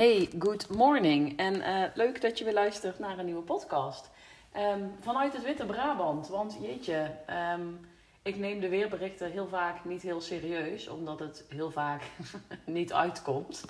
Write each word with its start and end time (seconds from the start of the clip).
Hey, 0.00 0.28
good 0.38 0.68
morning. 0.68 1.38
En 1.38 1.54
uh, 1.54 1.84
leuk 1.94 2.20
dat 2.20 2.38
je 2.38 2.44
weer 2.44 2.52
luistert 2.52 2.98
naar 2.98 3.18
een 3.18 3.24
nieuwe 3.24 3.42
podcast. 3.42 4.10
Um, 4.56 4.92
vanuit 5.00 5.32
het 5.32 5.42
Witte 5.42 5.66
Brabant. 5.66 6.28
Want 6.28 6.56
jeetje, 6.60 7.10
um, 7.54 7.80
ik 8.22 8.36
neem 8.36 8.60
de 8.60 8.68
weerberichten 8.68 9.30
heel 9.30 9.48
vaak 9.48 9.84
niet 9.84 10.02
heel 10.02 10.20
serieus, 10.20 10.88
omdat 10.88 11.18
het 11.18 11.44
heel 11.48 11.70
vaak 11.70 12.02
niet 12.64 12.92
uitkomt. 12.92 13.64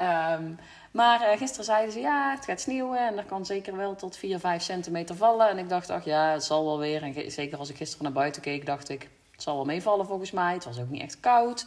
Um, 0.00 0.58
maar 0.90 1.20
uh, 1.20 1.38
gisteren 1.38 1.64
zeiden 1.64 1.92
ze 1.92 2.00
ja, 2.00 2.34
het 2.34 2.44
gaat 2.44 2.60
sneeuwen 2.60 3.06
en 3.06 3.18
er 3.18 3.24
kan 3.24 3.46
zeker 3.46 3.76
wel 3.76 3.94
tot 3.94 4.16
4, 4.16 4.38
5 4.38 4.62
centimeter 4.62 5.16
vallen. 5.16 5.48
En 5.48 5.58
ik 5.58 5.68
dacht, 5.68 5.90
ach 5.90 6.04
ja, 6.04 6.32
het 6.32 6.44
zal 6.44 6.64
wel 6.64 6.78
weer. 6.78 7.02
En 7.02 7.30
zeker 7.30 7.58
als 7.58 7.70
ik 7.70 7.76
gisteren 7.76 8.04
naar 8.04 8.12
buiten 8.12 8.42
keek, 8.42 8.66
dacht 8.66 8.88
ik, 8.88 9.08
het 9.30 9.42
zal 9.42 9.56
wel 9.56 9.64
meevallen 9.64 10.06
volgens 10.06 10.30
mij. 10.30 10.52
Het 10.54 10.64
was 10.64 10.80
ook 10.80 10.90
niet 10.90 11.02
echt 11.02 11.20
koud. 11.20 11.66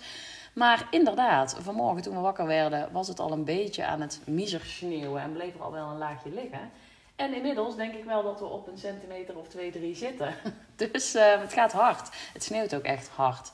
Maar 0.54 0.88
inderdaad, 0.92 1.58
vanmorgen 1.60 2.02
toen 2.02 2.16
we 2.16 2.22
wakker 2.22 2.46
werden, 2.46 2.90
was 2.92 3.08
het 3.08 3.20
al 3.20 3.32
een 3.32 3.44
beetje 3.44 3.86
aan 3.86 4.02
het 4.02 4.22
miser 4.26 4.62
sneeuwen 4.66 5.22
en 5.22 5.34
bleef 5.34 5.54
er 5.54 5.62
al 5.62 5.72
wel 5.72 5.90
een 5.90 5.98
laagje 5.98 6.30
liggen. 6.30 6.72
En 7.16 7.34
inmiddels 7.34 7.76
denk 7.76 7.94
ik 7.94 8.04
wel 8.04 8.24
dat 8.24 8.40
we 8.40 8.46
op 8.46 8.68
een 8.68 8.78
centimeter 8.78 9.38
of 9.38 9.48
twee, 9.48 9.72
drie 9.72 9.96
zitten. 9.96 10.34
Dus 10.76 11.16
uh, 11.16 11.40
het 11.40 11.54
gaat 11.54 11.72
hard. 11.72 12.10
Het 12.34 12.44
sneeuwt 12.44 12.76
ook 12.76 12.84
echt 12.84 13.08
hard. 13.08 13.52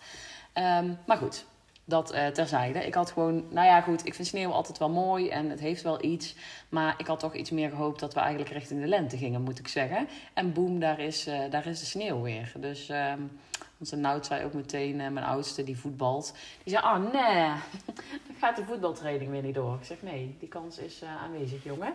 Um, 0.53 0.98
maar 1.05 1.17
goed, 1.17 1.45
dat 1.85 2.13
uh, 2.13 2.27
terzijde. 2.27 2.85
Ik 2.85 2.94
had 2.94 3.11
gewoon, 3.11 3.45
nou 3.50 3.67
ja, 3.67 3.81
goed, 3.81 4.05
ik 4.05 4.13
vind 4.13 4.27
sneeuw 4.27 4.52
altijd 4.52 4.77
wel 4.77 4.89
mooi 4.89 5.30
en 5.30 5.50
het 5.50 5.59
heeft 5.59 5.81
wel 5.81 6.03
iets. 6.03 6.36
Maar 6.70 6.94
ik 6.97 7.08
had 7.08 7.20
toch 7.20 7.34
iets 7.34 7.50
meer 7.50 7.70
gehoopt 7.70 8.00
dat 8.00 8.13
we 8.13 8.20
eigenlijk 8.20 8.52
richting 8.52 8.81
de 8.81 8.88
lente 8.88 9.17
gingen, 9.17 9.41
moet 9.41 9.59
ik 9.59 9.67
zeggen. 9.67 10.08
En 10.34 10.53
boem, 10.53 10.80
daar 10.80 11.00
is, 11.00 11.27
uh, 11.27 11.39
daar 11.50 11.66
is 11.66 11.80
de 11.80 11.86
sneeuw 11.86 12.22
weer. 12.22 12.52
Dus 12.58 12.89
um, 12.89 13.39
onze 13.79 13.95
Nout 13.95 14.25
zei 14.25 14.45
ook 14.45 14.53
meteen, 14.53 14.99
uh, 14.99 15.08
mijn 15.09 15.25
oudste 15.25 15.63
die 15.63 15.77
voetbalt, 15.77 16.33
die 16.63 16.73
zei: 16.73 16.85
Oh 16.85 17.11
nee, 17.13 17.53
dan 18.27 18.35
gaat 18.39 18.55
de 18.55 18.66
voetbaltraining 18.66 19.31
weer 19.31 19.41
niet 19.41 19.55
door. 19.55 19.75
Ik 19.75 19.85
zeg: 19.85 20.02
Nee, 20.02 20.35
die 20.39 20.49
kans 20.49 20.77
is 20.77 21.03
aanwezig, 21.23 21.63
jongen. 21.63 21.94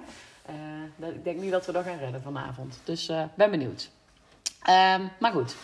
Dat, 0.97 1.11
ik 1.11 1.25
denk 1.25 1.41
niet 1.41 1.51
dat 1.51 1.67
we 1.67 1.73
dat 1.73 1.85
gaan 1.85 1.99
redden 1.99 2.23
vanavond. 2.23 2.81
Dus 2.85 3.13
ben 3.35 3.51
benieuwd. 3.51 3.91
Um, 4.69 5.11
maar 5.19 5.33
goed. 5.33 5.57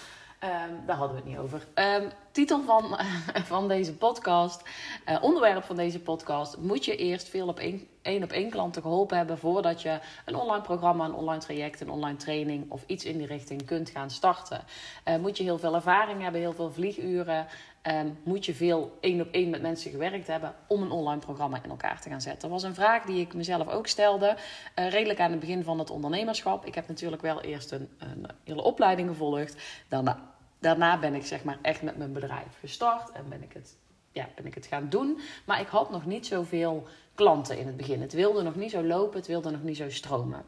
Um, 0.44 0.86
daar 0.86 0.96
hadden 0.96 1.16
we 1.16 1.22
het 1.22 1.30
niet 1.30 1.38
over. 1.38 1.66
Um, 1.74 2.10
titel 2.32 2.62
van, 2.62 2.98
van 3.52 3.68
deze 3.68 3.94
podcast, 3.94 4.62
uh, 5.08 5.22
onderwerp 5.22 5.64
van 5.64 5.76
deze 5.76 6.00
podcast. 6.00 6.56
Moet 6.58 6.84
je 6.84 6.96
eerst 6.96 7.28
veel 7.28 7.48
op 7.48 7.58
één, 7.58 8.22
op 8.22 8.30
één 8.30 8.50
klanten 8.50 8.82
geholpen 8.82 9.16
hebben 9.16 9.38
voordat 9.38 9.82
je 9.82 9.98
een 10.24 10.34
online 10.34 10.62
programma, 10.62 11.04
een 11.04 11.14
online 11.14 11.40
traject, 11.40 11.80
een 11.80 11.90
online 11.90 12.16
training 12.16 12.70
of 12.70 12.82
iets 12.86 13.04
in 13.04 13.18
die 13.18 13.26
richting 13.26 13.66
kunt 13.66 13.90
gaan 13.90 14.10
starten? 14.10 14.64
Uh, 15.08 15.16
moet 15.16 15.36
je 15.36 15.42
heel 15.42 15.58
veel 15.58 15.74
ervaring 15.74 16.22
hebben, 16.22 16.40
heel 16.40 16.52
veel 16.52 16.72
vlieguren? 16.72 17.46
Um, 17.82 18.18
moet 18.22 18.44
je 18.44 18.54
veel 18.54 18.98
één 19.00 19.20
op 19.20 19.28
één 19.30 19.50
met 19.50 19.62
mensen 19.62 19.90
gewerkt 19.90 20.26
hebben 20.26 20.54
om 20.66 20.82
een 20.82 20.90
online 20.90 21.20
programma 21.20 21.62
in 21.62 21.70
elkaar 21.70 22.00
te 22.00 22.08
gaan 22.08 22.20
zetten? 22.20 22.40
Dat 22.40 22.50
was 22.50 22.62
een 22.62 22.74
vraag 22.74 23.04
die 23.04 23.20
ik 23.20 23.34
mezelf 23.34 23.68
ook 23.68 23.86
stelde, 23.86 24.36
uh, 24.78 24.90
redelijk 24.90 25.20
aan 25.20 25.30
het 25.30 25.40
begin 25.40 25.64
van 25.64 25.78
het 25.78 25.90
ondernemerschap. 25.90 26.66
Ik 26.66 26.74
heb 26.74 26.88
natuurlijk 26.88 27.22
wel 27.22 27.40
eerst 27.40 27.70
een, 27.70 27.88
een 27.98 28.26
hele 28.44 28.62
opleiding 28.62 29.08
gevolgd. 29.08 29.56
Daarna 29.88 30.30
daarna 30.60 30.98
ben 30.98 31.14
ik 31.14 31.26
zeg 31.26 31.44
maar 31.44 31.58
echt 31.62 31.82
met 31.82 31.96
mijn 31.96 32.12
bedrijf 32.12 32.58
gestart 32.60 33.12
en 33.12 33.28
ben 33.28 33.42
ik 33.42 33.52
het, 33.52 33.76
ja, 34.12 34.28
ben 34.36 34.46
ik 34.46 34.54
het 34.54 34.66
gaan 34.66 34.88
doen. 34.88 35.20
Maar 35.46 35.60
ik 35.60 35.68
had 35.68 35.90
nog 35.90 36.06
niet 36.06 36.26
zoveel 36.26 36.86
klanten 37.14 37.58
in 37.58 37.66
het 37.66 37.76
begin. 37.76 38.00
Het 38.00 38.12
wilde 38.12 38.42
nog 38.42 38.54
niet 38.54 38.70
zo 38.70 38.82
lopen, 38.82 39.18
het 39.18 39.26
wilde 39.26 39.50
nog 39.50 39.62
niet 39.62 39.76
zo 39.76 39.90
stromen. 39.90 40.44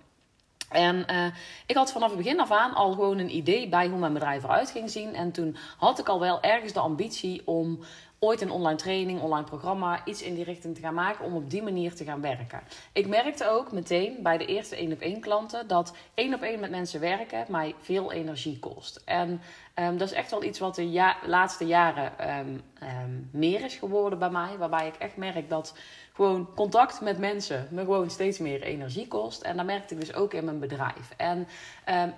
En 0.72 1.06
uh, 1.10 1.26
ik 1.66 1.76
had 1.76 1.92
vanaf 1.92 2.08
het 2.08 2.18
begin 2.18 2.40
af 2.40 2.50
aan 2.50 2.74
al 2.74 2.92
gewoon 2.92 3.18
een 3.18 3.36
idee 3.36 3.68
bij 3.68 3.88
hoe 3.88 3.98
mijn 3.98 4.12
bedrijf 4.12 4.44
eruit 4.44 4.70
ging 4.70 4.90
zien. 4.90 5.14
En 5.14 5.32
toen 5.32 5.56
had 5.78 5.98
ik 5.98 6.08
al 6.08 6.20
wel 6.20 6.42
ergens 6.42 6.72
de 6.72 6.80
ambitie 6.80 7.42
om 7.44 7.78
ooit 8.24 8.40
een 8.40 8.50
online 8.50 8.78
training, 8.78 9.20
online 9.20 9.44
programma, 9.44 10.04
iets 10.04 10.22
in 10.22 10.34
die 10.34 10.44
richting 10.44 10.74
te 10.74 10.80
gaan 10.80 10.94
maken 10.94 11.24
om 11.24 11.34
op 11.34 11.50
die 11.50 11.62
manier 11.62 11.94
te 11.94 12.04
gaan 12.04 12.20
werken. 12.20 12.62
Ik 12.92 13.08
merkte 13.08 13.48
ook 13.48 13.72
meteen 13.72 14.22
bij 14.22 14.38
de 14.38 14.46
eerste 14.46 14.76
één 14.76 14.92
op 14.92 15.00
één 15.00 15.20
klanten 15.20 15.68
dat 15.68 15.94
één 16.14 16.34
op 16.34 16.42
één 16.42 16.60
met 16.60 16.70
mensen 16.70 17.00
werken 17.00 17.44
mij 17.48 17.74
veel 17.80 18.12
energie 18.12 18.58
kost. 18.58 19.02
En 19.04 19.40
um, 19.74 19.98
dat 19.98 20.08
is 20.10 20.14
echt 20.14 20.30
wel 20.30 20.42
iets 20.42 20.58
wat 20.58 20.74
de 20.74 21.14
laatste 21.26 21.66
jaren 21.66 22.38
um, 22.38 22.62
um, 22.82 23.28
meer 23.32 23.64
is 23.64 23.74
geworden 23.74 24.18
bij 24.18 24.30
mij, 24.30 24.58
waarbij 24.58 24.86
ik 24.86 24.94
echt 24.94 25.16
merk 25.16 25.48
dat 25.48 25.74
gewoon 26.12 26.48
contact 26.54 27.00
met 27.00 27.18
mensen 27.18 27.68
me 27.70 27.80
gewoon 27.80 28.10
steeds 28.10 28.38
meer 28.38 28.62
energie 28.62 29.08
kost. 29.08 29.42
En 29.42 29.56
dat 29.56 29.66
merkte 29.66 29.94
ik 29.94 30.00
dus 30.00 30.14
ook 30.14 30.34
in 30.34 30.44
mijn 30.44 30.58
bedrijf. 30.58 31.14
En 31.16 31.46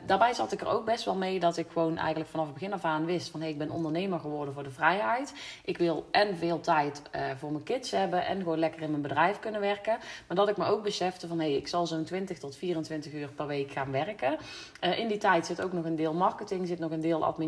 daarbij 0.07 0.33
zat 0.33 0.53
ik 0.53 0.61
er 0.61 0.69
ook 0.69 0.85
best 0.85 1.05
wel 1.05 1.15
mee 1.15 1.41
dat 1.41 1.57
ik 1.57 1.67
gewoon 1.73 1.97
eigenlijk 1.99 2.31
vanaf 2.31 2.45
het 2.45 2.55
begin 2.55 2.73
af 2.73 2.85
aan 2.85 3.05
wist 3.05 3.31
van 3.31 3.41
hé, 3.41 3.47
hey, 3.47 3.55
ik 3.55 3.61
ben 3.61 3.71
ondernemer 3.71 4.21
geworden 4.21 4.55
voor 4.55 4.63
de 4.63 4.71
vrijheid. 4.71 5.35
Ik 5.65 5.79
wil 5.79 6.07
en 6.11 6.37
veel 6.37 6.61
tijd 6.61 7.03
uh, 7.15 7.23
voor 7.37 7.53
mijn 7.53 7.65
kids 7.65 7.91
hebben 7.91 8.27
en 8.27 8.39
gewoon 8.39 8.59
lekker 8.59 8.83
in 8.83 8.91
mijn 8.91 9.03
bedrijf 9.03 9.39
kunnen 9.39 9.61
werken. 9.61 9.99
Maar 10.27 10.37
dat 10.37 10.49
ik 10.49 10.57
me 10.57 10.65
ook 10.65 10.83
besefte 10.83 11.29
van 11.29 11.39
hé, 11.39 11.47
hey, 11.47 11.57
ik 11.57 11.69
zal 11.69 11.87
zo'n 11.87 12.05
20 12.05 12.39
tot 12.39 12.57
24 12.57 13.13
uur 13.13 13.29
per 13.29 13.47
week 13.47 13.71
gaan 13.71 13.91
werken. 13.91 14.37
Uh, 14.81 14.99
in 14.99 15.09
die 15.09 15.19
tijd 15.19 15.47
zit 15.47 15.63
ook 15.63 15.73
nog 15.73 15.85
een 15.85 15.97
deel 15.97 16.15
marketing, 16.15 16.67
zit 16.67 16.79
nog 16.79 16.91
een 16.91 17.01
deel 17.01 17.25
administratie. 17.25 17.44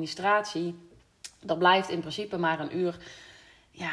Dat 1.40 1.58
blijft 1.58 1.88
in 1.88 2.00
principe 2.00 2.36
maar 2.36 2.60
een 2.60 2.76
uur 2.76 2.98
ja, 3.76 3.92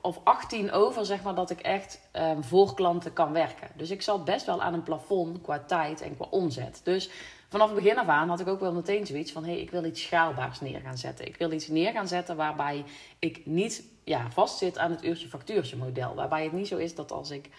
of 0.00 0.20
18 0.24 0.72
over, 0.72 1.06
zeg 1.06 1.22
maar, 1.22 1.34
dat 1.34 1.50
ik 1.50 1.60
echt 1.60 2.00
um, 2.12 2.44
voor 2.44 2.74
klanten 2.74 3.12
kan 3.12 3.32
werken. 3.32 3.68
Dus 3.76 3.90
ik 3.90 4.02
zat 4.02 4.24
best 4.24 4.46
wel 4.46 4.62
aan 4.62 4.74
een 4.74 4.82
plafond 4.82 5.40
qua 5.40 5.58
tijd 5.66 6.00
en 6.00 6.16
qua 6.16 6.26
omzet. 6.30 6.80
Dus 6.84 7.10
vanaf 7.48 7.66
het 7.66 7.76
begin 7.76 7.98
af 7.98 8.06
aan 8.06 8.28
had 8.28 8.40
ik 8.40 8.48
ook 8.48 8.60
wel 8.60 8.72
meteen 8.72 9.06
zoiets 9.06 9.32
van: 9.32 9.44
hé, 9.44 9.52
hey, 9.52 9.60
ik 9.60 9.70
wil 9.70 9.84
iets 9.84 10.02
schaalbaars 10.02 10.60
neer 10.60 10.80
gaan 10.80 10.98
zetten. 10.98 11.26
Ik 11.26 11.36
wil 11.36 11.52
iets 11.52 11.68
neer 11.68 11.92
gaan 11.92 12.08
zetten 12.08 12.36
waarbij 12.36 12.84
ik 13.18 13.46
niet 13.46 13.84
ja, 14.04 14.30
vastzit 14.30 14.78
aan 14.78 14.90
het 14.90 15.04
uurtje-factuurtje 15.04 15.76
model. 15.76 16.14
Waarbij 16.14 16.44
het 16.44 16.52
niet 16.52 16.68
zo 16.68 16.76
is 16.76 16.94
dat 16.94 17.12
als 17.12 17.30
ik, 17.30 17.50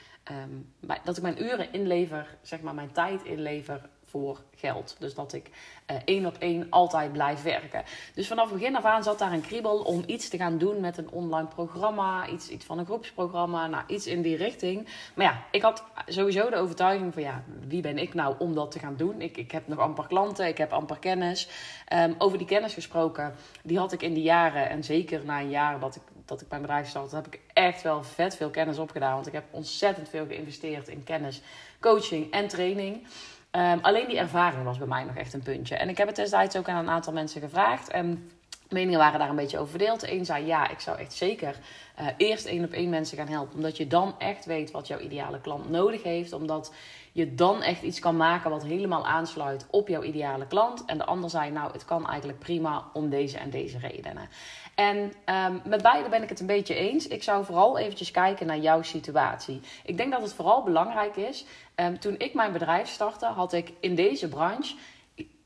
bij, 0.80 1.00
dat 1.04 1.18
ik 1.18 1.24
mijn 1.24 1.44
uren 1.44 1.74
inlever, 1.74 2.38
zeg 2.42 2.62
maar, 2.62 2.74
mijn 2.74 2.92
tijd 2.92 3.24
inlever 3.24 3.90
voor 4.16 4.42
geld. 4.56 4.96
Dus 5.00 5.14
dat 5.14 5.34
ik 5.34 5.50
uh, 5.92 5.98
één 6.06 6.26
op 6.26 6.36
één 6.40 6.68
altijd 6.70 7.12
blijf 7.12 7.42
werken. 7.42 7.84
Dus 8.14 8.28
vanaf 8.28 8.52
begin 8.52 8.76
af 8.76 8.84
aan 8.84 9.04
zat 9.04 9.20
daar 9.20 9.32
een 9.32 9.42
kriebel 9.42 9.78
om 9.78 10.04
iets 10.06 10.30
te 10.30 10.38
gaan 10.38 10.58
doen 10.58 10.80
met 10.80 10.98
een 10.98 11.10
online 11.10 11.48
programma, 11.48 12.28
iets, 12.28 12.50
iets 12.50 12.66
van 12.66 12.78
een 12.78 12.86
groepsprogramma, 12.86 13.68
nou 13.68 13.84
iets 13.88 14.08
in 14.08 14.22
die 14.22 14.38
richting. 14.38 14.88
Maar 15.16 15.26
ja, 15.26 15.44
ik 15.52 15.62
had 15.62 15.84
sowieso 16.08 16.50
de 16.50 16.56
overtuiging 16.56 17.14
van 17.14 17.24
ja, 17.24 17.44
wie 17.68 17.82
ben 17.82 17.98
ik 17.98 18.14
nou 18.14 18.36
om 18.40 18.56
dat 18.56 18.72
te 18.72 18.80
gaan 18.80 18.96
doen? 18.96 19.22
Ik, 19.22 19.38
ik 19.38 19.52
heb 19.52 19.68
nog 19.68 19.80
amper 19.80 20.08
klanten, 20.08 20.48
ik 20.48 20.58
heb 20.58 20.74
amper 20.74 21.00
kennis. 21.00 21.50
Um, 21.94 22.16
over 22.18 22.38
die 22.38 22.48
kennis 22.48 22.74
gesproken, 22.74 23.36
die 23.64 23.78
had 23.78 23.92
ik 23.92 24.02
in 24.02 24.14
die 24.14 24.24
jaren 24.24 24.70
en 24.70 24.84
zeker 24.84 25.26
na 25.26 25.40
een 25.40 25.50
jaar 25.50 25.80
dat 25.80 25.96
ik 25.96 26.02
dat 26.26 26.42
ik 26.42 26.50
mijn 26.50 26.62
bedrijf 26.62 26.88
startte, 26.88 27.16
heb 27.16 27.28
ik 27.28 27.40
echt 27.54 27.82
wel 27.82 28.04
vet 28.04 28.36
veel 28.36 28.50
kennis 28.50 28.78
opgedaan. 28.78 29.14
Want 29.14 29.28
ik 29.28 29.34
heb 29.34 29.44
ontzettend 29.52 30.10
veel 30.10 30.26
geïnvesteerd 30.26 30.88
in 30.88 31.04
kennis, 31.04 31.42
coaching 31.80 32.32
en 32.32 32.48
training. 32.48 33.08
Um, 33.56 33.80
alleen 33.82 34.08
die 34.08 34.18
ervaring 34.18 34.64
was 34.64 34.78
bij 34.78 34.88
mij 34.88 35.04
nog 35.04 35.16
echt 35.16 35.34
een 35.34 35.42
puntje. 35.44 35.76
En 35.76 35.90
ik 35.90 35.98
heb 35.98 36.08
het 36.08 36.16
destijds 36.16 36.58
ook 36.58 36.70
aan 36.70 36.78
een 36.78 36.90
aantal 36.90 37.14
mensen 37.14 37.42
gevraagd. 37.42 37.90
En 37.90 38.32
meningen 38.76 39.00
waren 39.00 39.20
daar 39.20 39.30
een 39.30 39.36
beetje 39.36 39.58
over 39.58 39.70
verdeeld. 39.70 40.00
De 40.00 40.12
een 40.12 40.26
zei 40.26 40.46
ja, 40.46 40.70
ik 40.70 40.80
zou 40.80 40.98
echt 40.98 41.14
zeker 41.14 41.56
uh, 42.00 42.08
eerst 42.18 42.46
één 42.46 42.64
op 42.64 42.72
één 42.72 42.90
mensen 42.90 43.18
gaan 43.18 43.28
helpen. 43.28 43.56
Omdat 43.56 43.78
je 43.78 43.88
dan 43.88 44.16
echt 44.18 44.46
weet 44.46 44.72
wat 44.72 44.88
jouw 44.88 45.00
ideale 45.00 45.42
klant 45.42 45.70
nodig 45.70 46.04
heeft. 46.04 46.34
Omdat 46.34 46.74
je 47.12 47.36
dan 47.36 47.62
echt 47.62 47.82
iets 47.82 48.00
kan 48.00 48.18
maken 48.18 48.50
wat 48.50 48.64
helemaal 48.64 49.06
aansluit 49.06 49.66
op 49.70 49.88
jouw 49.88 50.04
ideale 50.04 50.48
klant. 50.48 50.86
En 50.86 50.98
de 50.98 51.06
ander 51.06 51.30
zei 51.30 51.52
nou, 51.52 51.72
het 51.72 51.86
kan 51.86 52.08
eigenlijk 52.08 52.40
prima 52.40 52.84
om 52.94 53.10
deze 53.10 53.38
en 53.38 53.50
deze 53.50 53.78
redenen. 53.78 54.30
En 54.76 54.98
um, 54.98 55.62
met 55.66 55.82
beide 55.82 56.10
ben 56.10 56.24
ik 56.24 56.30
het 56.30 56.40
een 56.40 56.46
beetje 56.46 56.76
eens. 56.76 57.08
Ik 57.08 57.24
zou 57.24 57.46
vooral 57.46 57.78
eventjes 57.78 58.12
kijken 58.12 58.48
naar 58.48 58.58
jouw 58.58 58.82
situatie. 58.82 59.62
Ik 59.86 59.98
denk 59.98 60.12
dat 60.12 60.22
het 60.22 60.34
vooral 60.34 60.64
belangrijk 60.64 61.16
is. 61.16 61.46
Um, 61.76 62.00
toen 62.00 62.16
ik 62.18 62.34
mijn 62.34 62.52
bedrijf 62.52 62.88
startte, 62.88 63.26
had 63.26 63.54
ik 63.54 63.72
in 63.80 63.96
deze 63.96 64.28
branche 64.28 64.76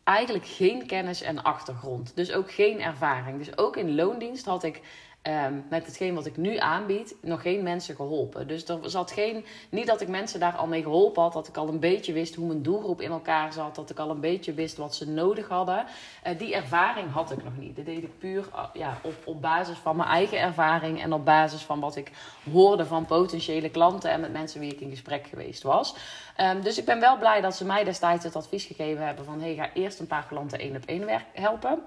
eigenlijk 0.10 0.46
geen 0.46 0.86
kennis 0.86 1.22
en 1.22 1.44
achtergrond. 1.44 2.12
Dus 2.16 2.32
ook 2.32 2.52
geen 2.52 2.82
ervaring. 2.82 3.38
Dus 3.38 3.58
ook 3.58 3.78
in 3.78 3.96
loondienst 3.96 4.46
had 4.46 4.64
ik 4.64 4.82
um, 5.24 5.66
met 5.70 5.86
hetgeen 5.86 6.16
wat 6.16 6.26
ik 6.26 6.38
nu 6.38 6.58
aanbied, 6.58 7.16
nog 7.22 7.42
geen 7.42 7.64
mensen 7.64 7.96
geholpen. 7.96 8.48
Dus 8.48 8.68
er 8.68 8.90
zat 8.90 9.12
geen, 9.12 9.46
niet 9.70 9.88
dat 9.88 10.02
ik 10.02 10.08
mensen 10.08 10.40
daar 10.40 10.56
al 10.56 10.68
mee 10.68 10.82
geholpen 10.82 11.22
had, 11.22 11.34
dat 11.34 11.48
ik 11.48 11.58
al 11.58 11.68
een 11.68 11.80
beetje 11.80 12.14
wist 12.14 12.36
hoe 12.36 12.48
mijn 12.48 12.62
doelgroep 12.62 13.02
in 13.02 13.12
elkaar 13.12 13.54
zat, 13.54 13.76
dat 13.76 13.90
ik 13.90 14.00
al 14.00 14.10
een 14.10 14.20
beetje 14.20 14.54
wist 14.54 14.78
wat 14.78 14.96
ze 14.96 15.10
nodig 15.10 15.48
hadden. 15.48 15.86
Uh, 16.28 16.38
die 16.38 16.56
ervaring 16.56 17.12
had 17.12 17.32
ik 17.32 17.44
nog 17.44 17.58
niet. 17.58 17.76
Dat 17.76 17.86
deed 17.86 18.04
ik 18.04 18.18
puur 18.20 18.50
uh, 18.54 18.64
ja, 18.74 19.00
op, 19.02 19.16
op 19.26 19.42
basis 19.42 19.78
van 19.78 19.96
mijn 19.96 20.10
eigen 20.10 20.40
ervaring 20.40 21.02
en 21.02 21.14
op 21.14 21.26
basis 21.26 21.62
van 21.62 21.80
wat 21.80 21.96
ik 21.96 22.12
hoorde 22.52 22.86
van 22.86 23.06
potentiële 23.06 23.70
klanten 23.70 24.12
en 24.12 24.22
met 24.22 24.32
mensen 24.32 24.60
wie 24.60 24.74
ik 24.74 24.80
in 24.80 24.90
gesprek 24.90 25.28
geweest 25.28 25.64
was. 25.64 25.96
Um, 26.38 26.62
dus 26.62 26.78
ik 26.78 26.86
ben 26.86 27.00
wel 27.00 27.18
blij 27.18 27.42
dat 27.42 27.56
ze 27.56 27.66
mij 27.66 27.84
destijds 27.84 28.24
het 28.24 28.36
advies 28.36 28.66
gegeven 28.66 29.06
hebben 29.06 29.26
van 29.26 29.42
hey, 29.42 29.56
ga 29.56 29.74
eerst 29.74 30.00
een 30.00 30.08
paar 30.08 30.26
klanten 30.28 30.60
één 30.60 30.76
op 30.76 30.84
één 30.86 31.24
helpen 31.34 31.82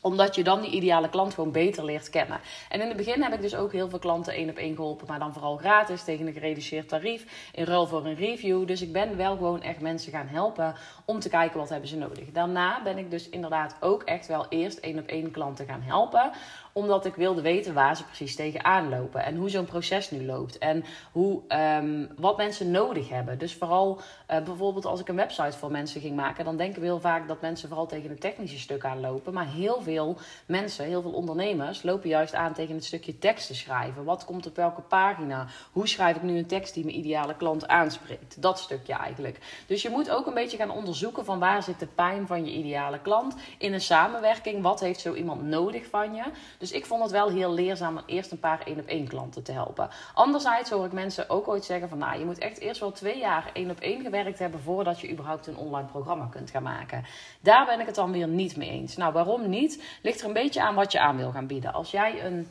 omdat 0.00 0.34
je 0.34 0.44
dan 0.44 0.60
die 0.60 0.70
ideale 0.70 1.08
klant 1.08 1.34
gewoon 1.34 1.52
beter 1.52 1.84
leert 1.84 2.10
kennen. 2.10 2.40
En 2.68 2.80
in 2.80 2.88
het 2.88 2.96
begin 2.96 3.22
heb 3.22 3.32
ik 3.32 3.40
dus 3.40 3.54
ook 3.54 3.72
heel 3.72 3.88
veel 3.88 3.98
klanten 3.98 4.32
één 4.32 4.50
op 4.50 4.56
één 4.56 4.74
geholpen, 4.74 5.06
maar 5.06 5.18
dan 5.18 5.32
vooral 5.32 5.56
gratis 5.56 6.04
tegen 6.04 6.26
een 6.26 6.32
gereduceerd 6.32 6.88
tarief 6.88 7.50
in 7.52 7.64
ruil 7.64 7.86
voor 7.86 8.06
een 8.06 8.14
review. 8.14 8.66
Dus 8.66 8.82
ik 8.82 8.92
ben 8.92 9.16
wel 9.16 9.36
gewoon 9.36 9.62
echt 9.62 9.80
mensen 9.80 10.12
gaan 10.12 10.26
helpen 10.26 10.74
om 11.04 11.20
te 11.20 11.28
kijken 11.28 11.58
wat 11.58 11.68
hebben 11.68 11.88
ze 11.88 11.96
nodig. 11.96 12.30
Daarna 12.32 12.82
ben 12.82 12.98
ik 12.98 13.10
dus 13.10 13.28
inderdaad 13.28 13.76
ook 13.80 14.02
echt 14.02 14.26
wel 14.26 14.46
eerst 14.48 14.78
één 14.78 14.98
op 14.98 15.06
één 15.06 15.30
klanten 15.30 15.66
gaan 15.66 15.82
helpen 15.82 16.30
omdat 16.78 17.04
ik 17.04 17.14
wilde 17.14 17.40
weten 17.40 17.74
waar 17.74 17.96
ze 17.96 18.04
precies 18.04 18.34
tegenaan 18.34 18.88
lopen. 18.88 19.24
En 19.24 19.36
hoe 19.36 19.50
zo'n 19.50 19.64
proces 19.64 20.10
nu 20.10 20.24
loopt. 20.24 20.58
En 20.58 20.84
hoe, 21.12 21.40
um, 21.82 22.08
wat 22.16 22.36
mensen 22.36 22.70
nodig 22.70 23.08
hebben. 23.08 23.38
Dus 23.38 23.54
vooral 23.54 24.00
uh, 24.30 24.42
bijvoorbeeld 24.42 24.84
als 24.84 25.00
ik 25.00 25.08
een 25.08 25.16
website 25.16 25.58
voor 25.58 25.70
mensen 25.70 26.00
ging 26.00 26.16
maken. 26.16 26.44
Dan 26.44 26.56
denken 26.56 26.80
we 26.80 26.86
heel 26.86 27.00
vaak 27.00 27.28
dat 27.28 27.40
mensen 27.40 27.68
vooral 27.68 27.86
tegen 27.86 28.10
het 28.10 28.20
technische 28.20 28.58
stuk 28.58 28.84
aanlopen. 28.84 29.32
Maar 29.32 29.46
heel 29.46 29.82
veel 29.82 30.16
mensen, 30.46 30.84
heel 30.84 31.02
veel 31.02 31.12
ondernemers 31.12 31.82
lopen 31.82 32.08
juist 32.08 32.34
aan 32.34 32.52
tegen 32.52 32.74
het 32.74 32.84
stukje 32.84 33.18
tekst 33.18 33.46
te 33.46 33.54
schrijven. 33.54 34.04
Wat 34.04 34.24
komt 34.24 34.46
op 34.46 34.56
welke 34.56 34.80
pagina? 34.80 35.46
Hoe 35.72 35.88
schrijf 35.88 36.16
ik 36.16 36.22
nu 36.22 36.38
een 36.38 36.46
tekst 36.46 36.74
die 36.74 36.84
mijn 36.84 36.98
ideale 36.98 37.36
klant 37.36 37.68
aanspreekt? 37.68 38.42
Dat 38.42 38.58
stukje 38.58 38.92
eigenlijk. 38.92 39.64
Dus 39.66 39.82
je 39.82 39.90
moet 39.90 40.10
ook 40.10 40.26
een 40.26 40.34
beetje 40.34 40.56
gaan 40.56 40.70
onderzoeken 40.70 41.24
van 41.24 41.38
waar 41.38 41.62
zit 41.62 41.80
de 41.80 41.86
pijn 41.86 42.26
van 42.26 42.44
je 42.44 42.52
ideale 42.52 43.00
klant. 43.00 43.34
In 43.58 43.72
een 43.72 43.80
samenwerking, 43.80 44.62
wat 44.62 44.80
heeft 44.80 45.00
zo 45.00 45.14
iemand 45.14 45.42
nodig 45.42 45.86
van 45.86 46.14
je? 46.14 46.24
Dus 46.58 46.67
ik 46.72 46.86
vond 46.86 47.02
het 47.02 47.10
wel 47.10 47.28
heel 47.28 47.52
leerzaam 47.52 47.96
om 47.96 48.02
eerst 48.06 48.32
een 48.32 48.40
paar 48.40 48.62
één 48.64 48.78
op 48.78 48.86
één 48.86 49.08
klanten 49.08 49.42
te 49.42 49.52
helpen. 49.52 49.88
Anderzijds 50.14 50.70
hoor 50.70 50.84
ik 50.84 50.92
mensen 50.92 51.30
ook 51.30 51.48
ooit 51.48 51.64
zeggen 51.64 51.88
van 51.88 51.98
nou, 51.98 52.18
je 52.18 52.24
moet 52.24 52.38
echt 52.38 52.58
eerst 52.58 52.80
wel 52.80 52.92
twee 52.92 53.18
jaar 53.18 53.50
één 53.52 53.70
op 53.70 53.80
één 53.80 54.02
gewerkt 54.02 54.38
hebben 54.38 54.60
voordat 54.60 55.00
je 55.00 55.10
überhaupt 55.10 55.46
een 55.46 55.56
online 55.56 55.88
programma 55.88 56.26
kunt 56.30 56.50
gaan 56.50 56.62
maken. 56.62 57.04
Daar 57.40 57.66
ben 57.66 57.80
ik 57.80 57.86
het 57.86 57.94
dan 57.94 58.12
weer 58.12 58.28
niet 58.28 58.56
mee 58.56 58.70
eens. 58.70 58.96
Nou, 58.96 59.12
waarom 59.12 59.48
niet? 59.48 59.98
Ligt 60.02 60.20
er 60.20 60.26
een 60.26 60.32
beetje 60.32 60.62
aan 60.62 60.74
wat 60.74 60.92
je 60.92 61.00
aan 61.00 61.16
wil 61.16 61.30
gaan 61.30 61.46
bieden. 61.46 61.72
Als 61.72 61.90
jij 61.90 62.24
een 62.24 62.48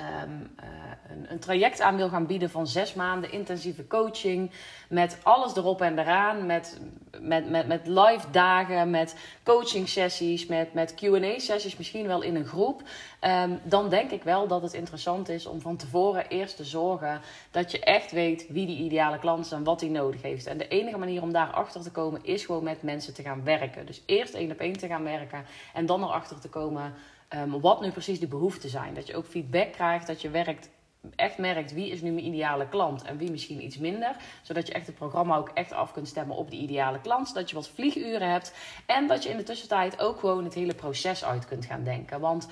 Um, 0.00 0.50
een, 1.10 1.26
een, 1.32 1.38
traject 1.38 1.80
aan 1.80 1.96
wil 1.96 2.08
gaan 2.08 2.26
bieden 2.26 2.50
van 2.50 2.66
zes 2.66 2.94
maanden 2.94 3.32
intensieve 3.32 3.86
coaching. 3.86 4.50
Met 4.88 5.18
alles 5.22 5.56
erop 5.56 5.80
en 5.80 5.98
eraan. 5.98 6.46
Met, 6.46 6.80
met, 7.20 7.50
met, 7.50 7.66
met 7.66 7.86
live 7.86 8.30
dagen, 8.30 8.90
met 8.90 9.16
coaching 9.44 9.88
sessies, 9.88 10.46
met, 10.46 10.74
met 10.74 10.94
QA 10.94 11.38
sessies, 11.38 11.76
misschien 11.76 12.06
wel 12.06 12.22
in 12.22 12.34
een 12.34 12.46
groep. 12.46 12.82
Um, 13.24 13.60
dan 13.62 13.88
denk 13.88 14.10
ik 14.10 14.22
wel 14.22 14.46
dat 14.46 14.62
het 14.62 14.72
interessant 14.72 15.28
is 15.28 15.46
om 15.46 15.60
van 15.60 15.76
tevoren 15.76 16.28
eerst 16.28 16.56
te 16.56 16.64
zorgen 16.64 17.20
dat 17.50 17.70
je 17.70 17.80
echt 17.80 18.12
weet 18.12 18.46
wie 18.48 18.66
die 18.66 18.78
ideale 18.78 19.18
klant 19.18 19.44
is 19.44 19.52
en 19.52 19.64
wat 19.64 19.80
die 19.80 19.90
nodig 19.90 20.22
heeft. 20.22 20.46
En 20.46 20.58
de 20.58 20.68
enige 20.68 20.98
manier 20.98 21.22
om 21.22 21.32
daar 21.32 21.50
achter 21.50 21.82
te 21.82 21.90
komen 21.90 22.20
is 22.24 22.44
gewoon 22.44 22.64
met 22.64 22.82
mensen 22.82 23.14
te 23.14 23.22
gaan 23.22 23.44
werken. 23.44 23.86
Dus 23.86 24.02
eerst 24.06 24.34
één 24.34 24.50
op 24.50 24.58
één 24.58 24.78
te 24.78 24.86
gaan 24.86 25.04
werken 25.04 25.44
en 25.74 25.86
dan 25.86 26.02
erachter 26.02 26.40
te 26.40 26.48
komen 26.48 26.94
um, 27.36 27.60
wat 27.60 27.80
nu 27.80 27.90
precies 27.90 28.20
de 28.20 28.26
behoeften 28.26 28.70
zijn. 28.70 28.94
Dat 28.94 29.06
je 29.06 29.16
ook 29.16 29.26
feedback 29.26 29.72
krijgt, 29.72 30.06
dat 30.06 30.20
je 30.20 30.30
werkt, 30.30 30.70
echt 31.16 31.38
merkt 31.38 31.72
wie 31.72 31.90
is 31.90 32.00
nu 32.00 32.10
mijn 32.10 32.26
ideale 32.26 32.68
klant 32.68 33.02
en 33.02 33.16
wie 33.16 33.30
misschien 33.30 33.64
iets 33.64 33.78
minder. 33.78 34.16
Zodat 34.42 34.66
je 34.66 34.72
echt 34.72 34.86
het 34.86 34.96
programma 34.96 35.36
ook 35.36 35.50
echt 35.54 35.72
af 35.72 35.92
kunt 35.92 36.08
stemmen 36.08 36.36
op 36.36 36.50
die 36.50 36.60
ideale 36.60 37.00
klant. 37.00 37.28
Zodat 37.28 37.50
je 37.50 37.56
wat 37.56 37.68
vlieguren 37.68 38.30
hebt 38.30 38.54
en 38.86 39.06
dat 39.06 39.22
je 39.22 39.28
in 39.28 39.36
de 39.36 39.42
tussentijd 39.42 40.00
ook 40.00 40.18
gewoon 40.20 40.44
het 40.44 40.54
hele 40.54 40.74
proces 40.74 41.24
uit 41.24 41.46
kunt 41.46 41.64
gaan 41.64 41.84
denken. 41.84 42.20
Want 42.20 42.48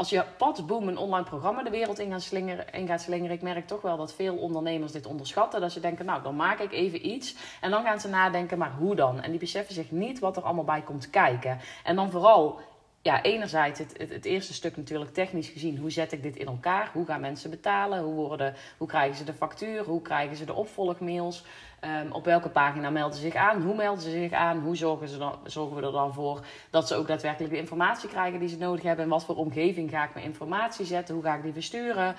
als 0.00 0.10
je 0.10 0.24
pas 0.38 0.64
boom 0.64 0.88
een 0.88 0.98
online 0.98 1.24
programma 1.24 1.62
de 1.62 1.70
wereld 1.70 1.98
in 1.98 2.10
gaat, 2.10 2.22
slingeren, 2.22 2.72
in 2.72 2.86
gaat 2.86 3.00
slingeren, 3.00 3.36
ik 3.36 3.42
merk 3.42 3.66
toch 3.66 3.80
wel 3.80 3.96
dat 3.96 4.14
veel 4.14 4.36
ondernemers 4.36 4.92
dit 4.92 5.06
onderschatten. 5.06 5.60
Dat 5.60 5.72
ze 5.72 5.80
denken, 5.80 6.04
nou 6.04 6.22
dan 6.22 6.36
maak 6.36 6.58
ik 6.58 6.72
even 6.72 7.06
iets 7.06 7.34
en 7.60 7.70
dan 7.70 7.82
gaan 7.82 8.00
ze 8.00 8.08
nadenken, 8.08 8.58
maar 8.58 8.72
hoe 8.72 8.94
dan? 8.94 9.22
En 9.22 9.30
die 9.30 9.40
beseffen 9.40 9.74
zich 9.74 9.90
niet 9.90 10.18
wat 10.18 10.36
er 10.36 10.42
allemaal 10.42 10.64
bij 10.64 10.82
komt 10.82 11.10
kijken. 11.10 11.58
En 11.84 11.96
dan 11.96 12.10
vooral 12.10 12.60
ja, 13.02 13.22
enerzijds 13.22 13.78
het, 13.78 13.98
het, 13.98 14.10
het, 14.10 14.24
eerste 14.24 14.54
stuk 14.54 14.76
natuurlijk 14.76 15.14
technisch 15.14 15.48
gezien. 15.48 15.78
Hoe 15.78 15.90
zet 15.90 16.12
ik 16.12 16.22
dit 16.22 16.36
in 16.36 16.46
elkaar? 16.46 16.90
Hoe 16.92 17.06
gaan 17.06 17.20
mensen 17.20 17.50
betalen? 17.50 18.02
Hoe, 18.02 18.14
worden, 18.14 18.54
hoe 18.78 18.88
krijgen 18.88 19.16
ze 19.16 19.24
de 19.24 19.32
factuur? 19.32 19.84
Hoe 19.84 20.02
krijgen 20.02 20.36
ze 20.36 20.44
de 20.44 20.54
opvolgmails? 20.54 21.44
Um, 21.84 22.12
op 22.12 22.24
welke 22.24 22.48
pagina 22.48 22.90
melden 22.90 23.16
ze 23.16 23.22
zich 23.22 23.34
aan? 23.34 23.62
Hoe 23.62 23.74
melden 23.74 24.02
ze 24.02 24.10
zich 24.10 24.32
aan? 24.32 24.60
Hoe 24.60 24.76
zorgen, 24.76 25.08
ze 25.08 25.18
dan, 25.18 25.38
zorgen 25.44 25.76
we 25.76 25.86
er 25.86 25.92
dan 25.92 26.14
voor 26.14 26.44
dat 26.70 26.88
ze 26.88 26.94
ook 26.94 27.06
daadwerkelijk 27.06 27.52
de 27.52 27.58
informatie 27.58 28.08
krijgen 28.08 28.40
die 28.40 28.48
ze 28.48 28.58
nodig 28.58 28.82
hebben? 28.82 29.04
En 29.04 29.10
wat 29.10 29.24
voor 29.24 29.36
omgeving 29.36 29.90
ga 29.90 30.04
ik 30.04 30.14
mijn 30.14 30.26
informatie 30.26 30.84
zetten? 30.84 31.14
Hoe 31.14 31.24
ga 31.24 31.34
ik 31.34 31.42
die 31.42 31.52
versturen? 31.52 32.16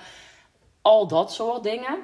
Al 0.80 1.06
dat 1.06 1.32
soort 1.32 1.62
dingen. 1.62 1.98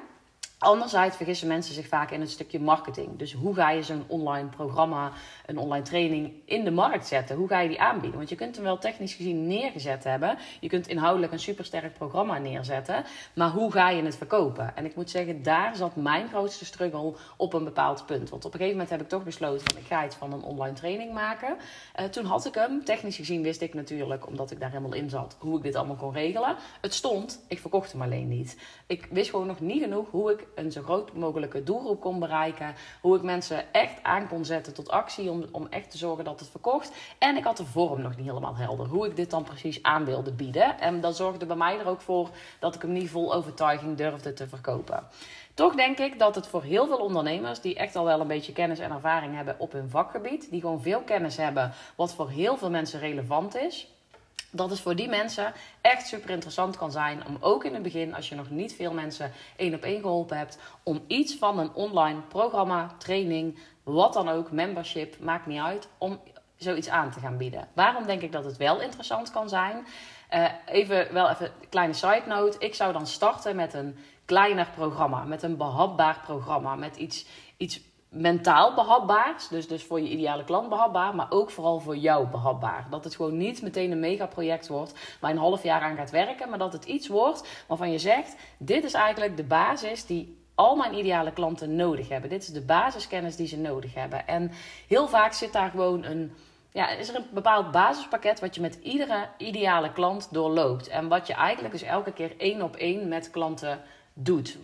Anderzijds 0.59 1.15
vergissen 1.15 1.47
mensen 1.47 1.73
zich 1.73 1.87
vaak 1.87 2.11
in 2.11 2.21
het 2.21 2.29
stukje 2.29 2.59
marketing. 2.59 3.17
Dus 3.17 3.33
hoe 3.33 3.53
ga 3.55 3.71
je 3.71 3.83
zo'n 3.83 4.03
online 4.07 4.47
programma, 4.47 5.11
een 5.45 5.57
online 5.57 5.83
training 5.83 6.33
in 6.45 6.63
de 6.63 6.71
markt 6.71 7.07
zetten? 7.07 7.35
Hoe 7.35 7.47
ga 7.47 7.59
je 7.59 7.69
die 7.69 7.81
aanbieden? 7.81 8.17
Want 8.17 8.29
je 8.29 8.35
kunt 8.35 8.55
hem 8.55 8.63
wel 8.63 8.77
technisch 8.77 9.13
gezien 9.13 9.47
neergezet 9.47 10.03
hebben. 10.03 10.37
Je 10.59 10.67
kunt 10.67 10.87
inhoudelijk 10.87 11.31
een 11.31 11.39
supersterk 11.39 11.93
programma 11.93 12.37
neerzetten. 12.37 13.03
Maar 13.33 13.49
hoe 13.49 13.71
ga 13.71 13.89
je 13.89 14.03
het 14.03 14.17
verkopen? 14.17 14.75
En 14.75 14.85
ik 14.85 14.95
moet 14.95 15.09
zeggen, 15.09 15.43
daar 15.43 15.75
zat 15.75 15.95
mijn 15.95 16.27
grootste 16.27 16.65
struggle 16.65 17.13
op 17.37 17.53
een 17.53 17.63
bepaald 17.63 18.05
punt. 18.05 18.29
Want 18.29 18.45
op 18.45 18.53
een 18.53 18.59
gegeven 18.59 18.79
moment 18.79 18.89
heb 18.89 19.01
ik 19.01 19.09
toch 19.09 19.23
besloten 19.23 19.65
van 19.71 19.81
ik 19.81 19.87
ga 19.87 20.05
iets 20.05 20.15
van 20.15 20.33
een 20.33 20.43
online 20.43 20.75
training 20.75 21.13
maken. 21.13 21.57
Uh, 21.99 22.05
toen 22.05 22.25
had 22.25 22.45
ik 22.45 22.53
hem. 22.53 22.83
Technisch 22.83 23.15
gezien 23.15 23.41
wist 23.41 23.61
ik 23.61 23.73
natuurlijk, 23.73 24.27
omdat 24.27 24.51
ik 24.51 24.59
daar 24.59 24.69
helemaal 24.69 24.93
in 24.93 25.09
zat, 25.09 25.35
hoe 25.39 25.57
ik 25.57 25.63
dit 25.63 25.75
allemaal 25.75 25.95
kon 25.95 26.13
regelen. 26.13 26.55
Het 26.81 26.93
stond, 26.93 27.45
ik 27.47 27.59
verkocht 27.59 27.91
hem 27.91 28.01
alleen 28.01 28.27
niet. 28.27 28.57
Ik 28.87 29.07
wist 29.11 29.29
gewoon 29.29 29.47
nog 29.47 29.59
niet 29.59 29.81
genoeg 29.81 30.09
hoe 30.09 30.31
ik 30.31 30.47
een 30.55 30.71
zo 30.71 30.81
groot 30.81 31.13
mogelijke 31.13 31.63
doelgroep 31.63 32.01
kon 32.01 32.19
bereiken. 32.19 32.75
Hoe 33.01 33.15
ik 33.15 33.21
mensen 33.21 33.73
echt 33.73 34.03
aan 34.03 34.27
kon 34.27 34.45
zetten 34.45 34.73
tot 34.73 34.89
actie 34.89 35.29
om, 35.29 35.45
om 35.51 35.67
echt 35.69 35.91
te 35.91 35.97
zorgen 35.97 36.23
dat 36.23 36.39
het 36.39 36.49
verkocht. 36.49 36.91
En 37.17 37.37
ik 37.37 37.43
had 37.43 37.57
de 37.57 37.65
vorm 37.65 38.01
nog 38.01 38.17
niet 38.17 38.25
helemaal 38.25 38.55
helder. 38.55 38.87
Hoe 38.87 39.07
ik 39.07 39.15
dit 39.15 39.29
dan 39.29 39.43
precies 39.43 39.83
aan 39.83 40.05
wilde 40.05 40.31
bieden. 40.31 40.79
En 40.79 41.01
dat 41.01 41.15
zorgde 41.15 41.45
bij 41.45 41.55
mij 41.55 41.79
er 41.79 41.87
ook 41.87 42.01
voor 42.01 42.29
dat 42.59 42.75
ik 42.75 42.81
hem 42.81 42.91
niet 42.91 43.09
vol 43.09 43.33
overtuiging 43.33 43.97
durfde 43.97 44.33
te 44.33 44.47
verkopen. 44.47 45.07
Toch 45.53 45.75
denk 45.75 45.99
ik 45.99 46.19
dat 46.19 46.35
het 46.35 46.47
voor 46.47 46.63
heel 46.63 46.87
veel 46.87 46.97
ondernemers 46.97 47.61
die 47.61 47.75
echt 47.75 47.95
al 47.95 48.05
wel 48.05 48.19
een 48.19 48.27
beetje 48.27 48.53
kennis 48.53 48.79
en 48.79 48.91
ervaring 48.91 49.35
hebben 49.35 49.55
op 49.59 49.71
hun 49.71 49.89
vakgebied, 49.89 50.51
die 50.51 50.61
gewoon 50.61 50.81
veel 50.81 51.01
kennis 51.01 51.37
hebben 51.37 51.73
wat 51.95 52.13
voor 52.13 52.29
heel 52.29 52.57
veel 52.57 52.69
mensen 52.69 52.99
relevant 52.99 53.55
is, 53.55 53.87
dat 54.51 54.69
het 54.69 54.79
voor 54.79 54.95
die 54.95 55.09
mensen 55.09 55.53
echt 55.81 56.07
super 56.07 56.29
interessant 56.29 56.77
kan 56.77 56.91
zijn 56.91 57.25
om 57.27 57.37
ook 57.39 57.63
in 57.63 57.73
het 57.73 57.83
begin, 57.83 58.15
als 58.15 58.29
je 58.29 58.35
nog 58.35 58.49
niet 58.49 58.75
veel 58.75 58.93
mensen 58.93 59.31
één 59.55 59.73
op 59.73 59.83
één 59.83 60.01
geholpen 60.01 60.37
hebt, 60.37 60.59
om 60.83 61.03
iets 61.07 61.35
van 61.35 61.59
een 61.59 61.73
online 61.73 62.21
programma, 62.21 62.95
training, 62.97 63.57
wat 63.83 64.13
dan 64.13 64.29
ook, 64.29 64.51
membership, 64.51 65.19
maakt 65.19 65.45
niet 65.45 65.59
uit, 65.59 65.87
om 65.97 66.19
zoiets 66.57 66.89
aan 66.89 67.11
te 67.11 67.19
gaan 67.19 67.37
bieden. 67.37 67.67
Waarom 67.73 68.05
denk 68.05 68.21
ik 68.21 68.31
dat 68.31 68.45
het 68.45 68.57
wel 68.57 68.81
interessant 68.81 69.31
kan 69.31 69.49
zijn? 69.49 69.85
Uh, 70.33 70.49
even 70.65 71.13
wel 71.13 71.29
even 71.29 71.45
een 71.45 71.69
kleine 71.69 71.93
side 71.93 72.23
note. 72.27 72.59
Ik 72.59 72.75
zou 72.75 72.93
dan 72.93 73.07
starten 73.07 73.55
met 73.55 73.73
een 73.73 73.97
kleiner 74.25 74.67
programma, 74.75 75.23
met 75.23 75.43
een 75.43 75.57
behapbaar 75.57 76.19
programma, 76.23 76.75
met 76.75 76.95
iets, 76.95 77.25
iets 77.57 77.81
mentaal 78.09 78.73
behapbaar. 78.73 79.35
Dus, 79.49 79.67
dus 79.67 79.83
voor 79.83 80.01
je 80.01 80.09
ideale 80.09 80.43
klant 80.43 80.69
behapbaar. 80.69 81.15
Maar 81.15 81.27
ook 81.29 81.49
vooral 81.49 81.79
voor 81.79 81.97
jou 81.97 82.27
behapbaar. 82.27 82.87
Dat 82.89 83.03
het 83.03 83.15
gewoon 83.15 83.37
niet 83.37 83.61
meteen 83.61 83.91
een 83.91 83.99
megaproject 83.99 84.67
wordt 84.67 84.93
waar 85.19 85.29
je 85.29 85.35
een 85.35 85.41
half 85.41 85.63
jaar 85.63 85.81
aan 85.81 85.95
gaat 85.95 86.11
werken. 86.11 86.49
Maar 86.49 86.59
dat 86.59 86.73
het 86.73 86.85
iets 86.85 87.07
wordt 87.07 87.63
waarvan 87.67 87.91
je 87.91 87.99
zegt: 87.99 88.35
dit 88.57 88.83
is 88.83 88.93
eigenlijk 88.93 89.37
de 89.37 89.43
basis 89.43 90.05
die 90.05 90.37
al 90.55 90.75
mijn 90.75 90.97
ideale 90.97 91.31
klanten 91.31 91.75
nodig 91.75 92.09
hebben. 92.09 92.29
Dit 92.29 92.41
is 92.41 92.47
de 92.47 92.61
basiskennis 92.61 93.35
die 93.35 93.47
ze 93.47 93.57
nodig 93.57 93.93
hebben. 93.93 94.27
En 94.27 94.51
heel 94.87 95.07
vaak 95.07 95.33
zit 95.33 95.53
daar 95.53 95.69
gewoon 95.69 96.03
een. 96.03 96.33
Ja, 96.71 96.89
is 96.89 97.09
er 97.09 97.15
een 97.15 97.25
bepaald 97.33 97.71
basispakket 97.71 98.39
wat 98.39 98.55
je 98.55 98.61
met 98.61 98.79
iedere 98.81 99.27
ideale 99.37 99.91
klant 99.91 100.27
doorloopt. 100.31 100.87
En 100.87 101.07
wat 101.07 101.27
je 101.27 101.33
eigenlijk 101.33 101.73
dus 101.73 101.83
elke 101.83 102.11
keer 102.11 102.33
één 102.37 102.61
op 102.61 102.75
één 102.75 103.07
met 103.07 103.29
klanten 103.29 103.81
doet 104.13 104.57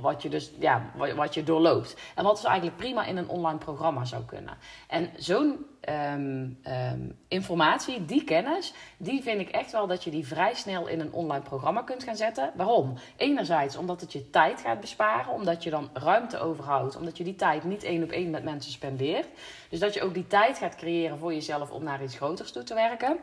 wat 0.00 0.22
je 0.22 0.28
dus 0.28 0.52
ja, 0.58 0.90
wat 1.16 1.34
je 1.34 1.42
doorloopt. 1.42 1.96
En 2.14 2.24
wat 2.24 2.34
dus 2.34 2.44
eigenlijk 2.44 2.76
prima 2.76 3.04
in 3.04 3.16
een 3.16 3.28
online 3.28 3.58
programma 3.58 4.04
zou 4.04 4.24
kunnen. 4.24 4.56
En 4.88 5.10
zo'n 5.16 5.66
ehm, 5.80 6.48
ehm, 6.62 7.00
informatie, 7.28 8.04
die 8.04 8.24
kennis, 8.24 8.74
die 8.96 9.22
vind 9.22 9.40
ik 9.40 9.48
echt 9.48 9.72
wel 9.72 9.86
dat 9.86 10.04
je 10.04 10.10
die 10.10 10.26
vrij 10.26 10.54
snel 10.54 10.86
in 10.86 11.00
een 11.00 11.12
online 11.12 11.44
programma 11.44 11.82
kunt 11.82 12.04
gaan 12.04 12.16
zetten. 12.16 12.52
Waarom? 12.54 12.94
Enerzijds 13.16 13.76
omdat 13.76 14.00
het 14.00 14.12
je 14.12 14.30
tijd 14.30 14.60
gaat 14.60 14.80
besparen, 14.80 15.32
omdat 15.32 15.62
je 15.62 15.70
dan 15.70 15.90
ruimte 15.92 16.38
overhoudt, 16.38 16.96
omdat 16.96 17.16
je 17.16 17.24
die 17.24 17.36
tijd 17.36 17.64
niet 17.64 17.84
één 17.84 18.02
op 18.02 18.10
één 18.10 18.30
met 18.30 18.44
mensen 18.44 18.72
spendeert. 18.72 19.28
Dus 19.68 19.80
dat 19.80 19.94
je 19.94 20.02
ook 20.02 20.14
die 20.14 20.26
tijd 20.26 20.58
gaat 20.58 20.76
creëren 20.76 21.18
voor 21.18 21.34
jezelf 21.34 21.70
om 21.70 21.82
naar 21.84 22.02
iets 22.02 22.16
groters 22.16 22.52
toe 22.52 22.62
te 22.62 22.74
werken. 22.74 23.18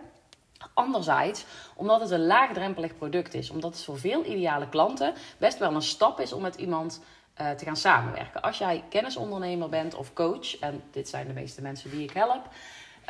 Anderzijds, 0.74 1.46
omdat 1.75 2.01
het 2.01 2.12
een 2.12 2.25
laagdrempelig 2.25 2.98
product 2.98 3.34
is, 3.34 3.50
omdat 3.50 3.74
het 3.74 3.84
voor 3.84 4.00
veel 4.00 4.25
ideale 4.25 4.70
klanten 4.70 5.13
best 5.38 5.58
wel 5.58 5.74
een 5.74 5.82
stap 5.82 6.20
is 6.20 6.34
om 6.34 6.42
met 6.42 6.56
iemand 6.56 7.01
uh, 7.42 7.50
te 7.50 7.66
gaan 7.66 7.78
samenwerken. 7.78 8.42
Als 8.42 8.58
jij 8.58 8.84
kennisondernemer 8.89 9.70
bent 9.70 9.96
of 9.96 10.13
coach, 10.13 10.60
en 10.60 10.84
dit 10.92 11.10
zijn 11.10 11.28
de 11.28 11.34
meeste 11.34 11.62
mensen 11.62 11.89
die 11.89 12.04
ik 12.04 12.12
help, 12.12 12.48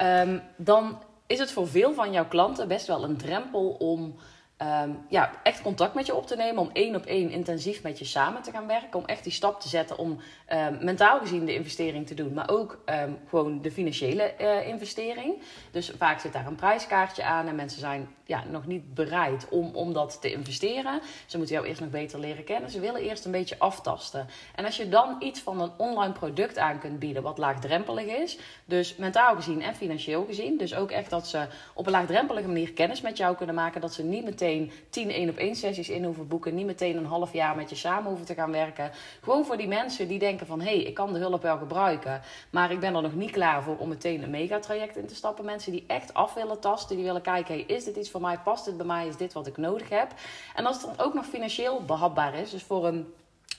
um, 0.01 0.41
dan 0.55 1.01
is 1.27 1.39
het 1.39 1.51
voor 1.51 1.67
veel 1.67 1.93
van 1.93 2.11
jouw 2.11 2.27
klanten 2.27 2.67
best 2.67 2.87
wel 2.87 3.03
een 3.03 3.17
drempel 3.17 3.69
om 3.69 4.15
Ehm, 4.59 4.89
ja, 5.07 5.31
echt 5.43 5.61
contact 5.61 5.93
met 5.93 6.05
je 6.05 6.15
op 6.15 6.27
te 6.27 6.35
nemen. 6.35 6.61
Om 6.61 6.69
één 6.73 6.95
op 6.95 7.05
één 7.05 7.29
intensief 7.29 7.83
met 7.83 7.99
je 7.99 8.05
samen 8.05 8.41
te 8.41 8.51
gaan 8.51 8.67
werken. 8.67 8.99
Om 8.99 9.05
echt 9.05 9.23
die 9.23 9.33
stap 9.33 9.61
te 9.61 9.67
zetten 9.67 9.97
om 9.97 10.19
um, 10.53 10.77
mentaal 10.81 11.19
gezien 11.19 11.45
de 11.45 11.53
investering 11.53 12.07
te 12.07 12.13
doen. 12.13 12.33
Maar 12.33 12.49
ook 12.49 12.79
um, 12.85 13.17
gewoon 13.29 13.61
de 13.61 13.71
financiële 13.71 14.33
uh, 14.41 14.67
investering. 14.67 15.41
Dus 15.71 15.91
vaak 15.97 16.19
zit 16.19 16.33
daar 16.33 16.45
een 16.45 16.55
prijskaartje 16.55 17.23
aan. 17.23 17.47
En 17.47 17.55
mensen 17.55 17.79
zijn 17.79 18.09
ja, 18.29 18.43
nog 18.49 18.67
niet 18.67 18.93
bereid 18.93 19.47
om, 19.49 19.69
om 19.73 19.93
dat 19.93 20.21
te 20.21 20.31
investeren. 20.31 21.01
Ze 21.25 21.37
moeten 21.37 21.55
jou 21.55 21.67
eerst 21.67 21.81
nog 21.81 21.89
beter 21.89 22.19
leren 22.19 22.43
kennen. 22.43 22.69
Ze 22.69 22.79
willen 22.79 23.01
eerst 23.01 23.25
een 23.25 23.31
beetje 23.31 23.59
aftasten. 23.59 24.27
En 24.55 24.65
als 24.65 24.77
je 24.77 24.89
dan 24.89 25.15
iets 25.19 25.39
van 25.39 25.61
een 25.61 25.71
online 25.77 26.13
product 26.13 26.57
aan 26.57 26.79
kunt 26.79 26.99
bieden. 26.99 27.23
Wat 27.23 27.37
laagdrempelig 27.37 28.05
is. 28.05 28.37
Dus 28.65 28.95
mentaal 28.95 29.35
gezien 29.35 29.61
en 29.61 29.75
financieel 29.75 30.25
gezien. 30.25 30.57
Dus 30.57 30.75
ook 30.75 30.91
echt 30.91 31.09
dat 31.09 31.27
ze 31.27 31.47
op 31.73 31.85
een 31.85 31.91
laagdrempelige 31.91 32.47
manier 32.47 32.73
kennis 32.73 33.01
met 33.01 33.17
jou 33.17 33.35
kunnen 33.35 33.55
maken. 33.55 33.81
Dat 33.81 33.93
ze 33.93 34.03
niet 34.03 34.23
meteen 34.23 34.71
10 34.89 35.11
één 35.11 35.29
op 35.29 35.37
één 35.37 35.55
sessies 35.55 35.89
in 35.89 36.03
hoeven 36.03 36.27
boeken. 36.27 36.55
Niet 36.55 36.65
meteen 36.65 36.97
een 36.97 37.05
half 37.05 37.33
jaar 37.33 37.55
met 37.55 37.69
je 37.69 37.75
samen 37.75 38.07
hoeven 38.07 38.25
te 38.25 38.33
gaan 38.33 38.51
werken. 38.51 38.91
Gewoon 39.21 39.45
voor 39.45 39.57
die 39.57 39.67
mensen 39.67 40.07
die 40.07 40.19
denken 40.19 40.47
van... 40.47 40.61
hé, 40.61 40.75
hey, 40.75 40.83
ik 40.83 40.93
kan 40.93 41.13
de 41.13 41.19
hulp 41.19 41.41
wel 41.41 41.57
gebruiken. 41.57 42.21
Maar 42.49 42.71
ik 42.71 42.79
ben 42.79 42.95
er 42.95 43.01
nog 43.01 43.15
niet 43.15 43.31
klaar 43.31 43.63
voor 43.63 43.77
om 43.77 43.89
meteen 43.89 44.23
een 44.23 44.29
megatraject 44.29 44.97
in 44.97 45.07
te 45.07 45.15
stappen. 45.15 45.45
Mensen 45.45 45.71
die 45.71 45.83
echt 45.87 46.13
af 46.13 46.33
willen 46.33 46.59
tasten. 46.59 46.95
Die 46.95 47.05
willen 47.05 47.21
kijken, 47.21 47.53
hey, 47.53 47.63
is 47.63 47.83
dit 47.83 47.95
iets 47.95 48.09
voor 48.09 48.18
mij? 48.21 48.37
Past 48.37 48.65
dit 48.65 48.77
bij 48.77 48.85
mij? 48.85 49.07
Is 49.07 49.17
dit 49.17 49.33
wat 49.33 49.47
ik 49.47 49.57
nodig 49.57 49.89
heb? 49.89 50.11
En 50.55 50.65
als 50.65 50.81
het 50.81 50.97
dan 50.97 51.05
ook 51.05 51.13
nog 51.13 51.25
financieel 51.25 51.81
behapbaar 51.85 52.33
is. 52.33 52.49
Dus 52.49 52.63
voor 52.63 52.87
een 52.87 53.13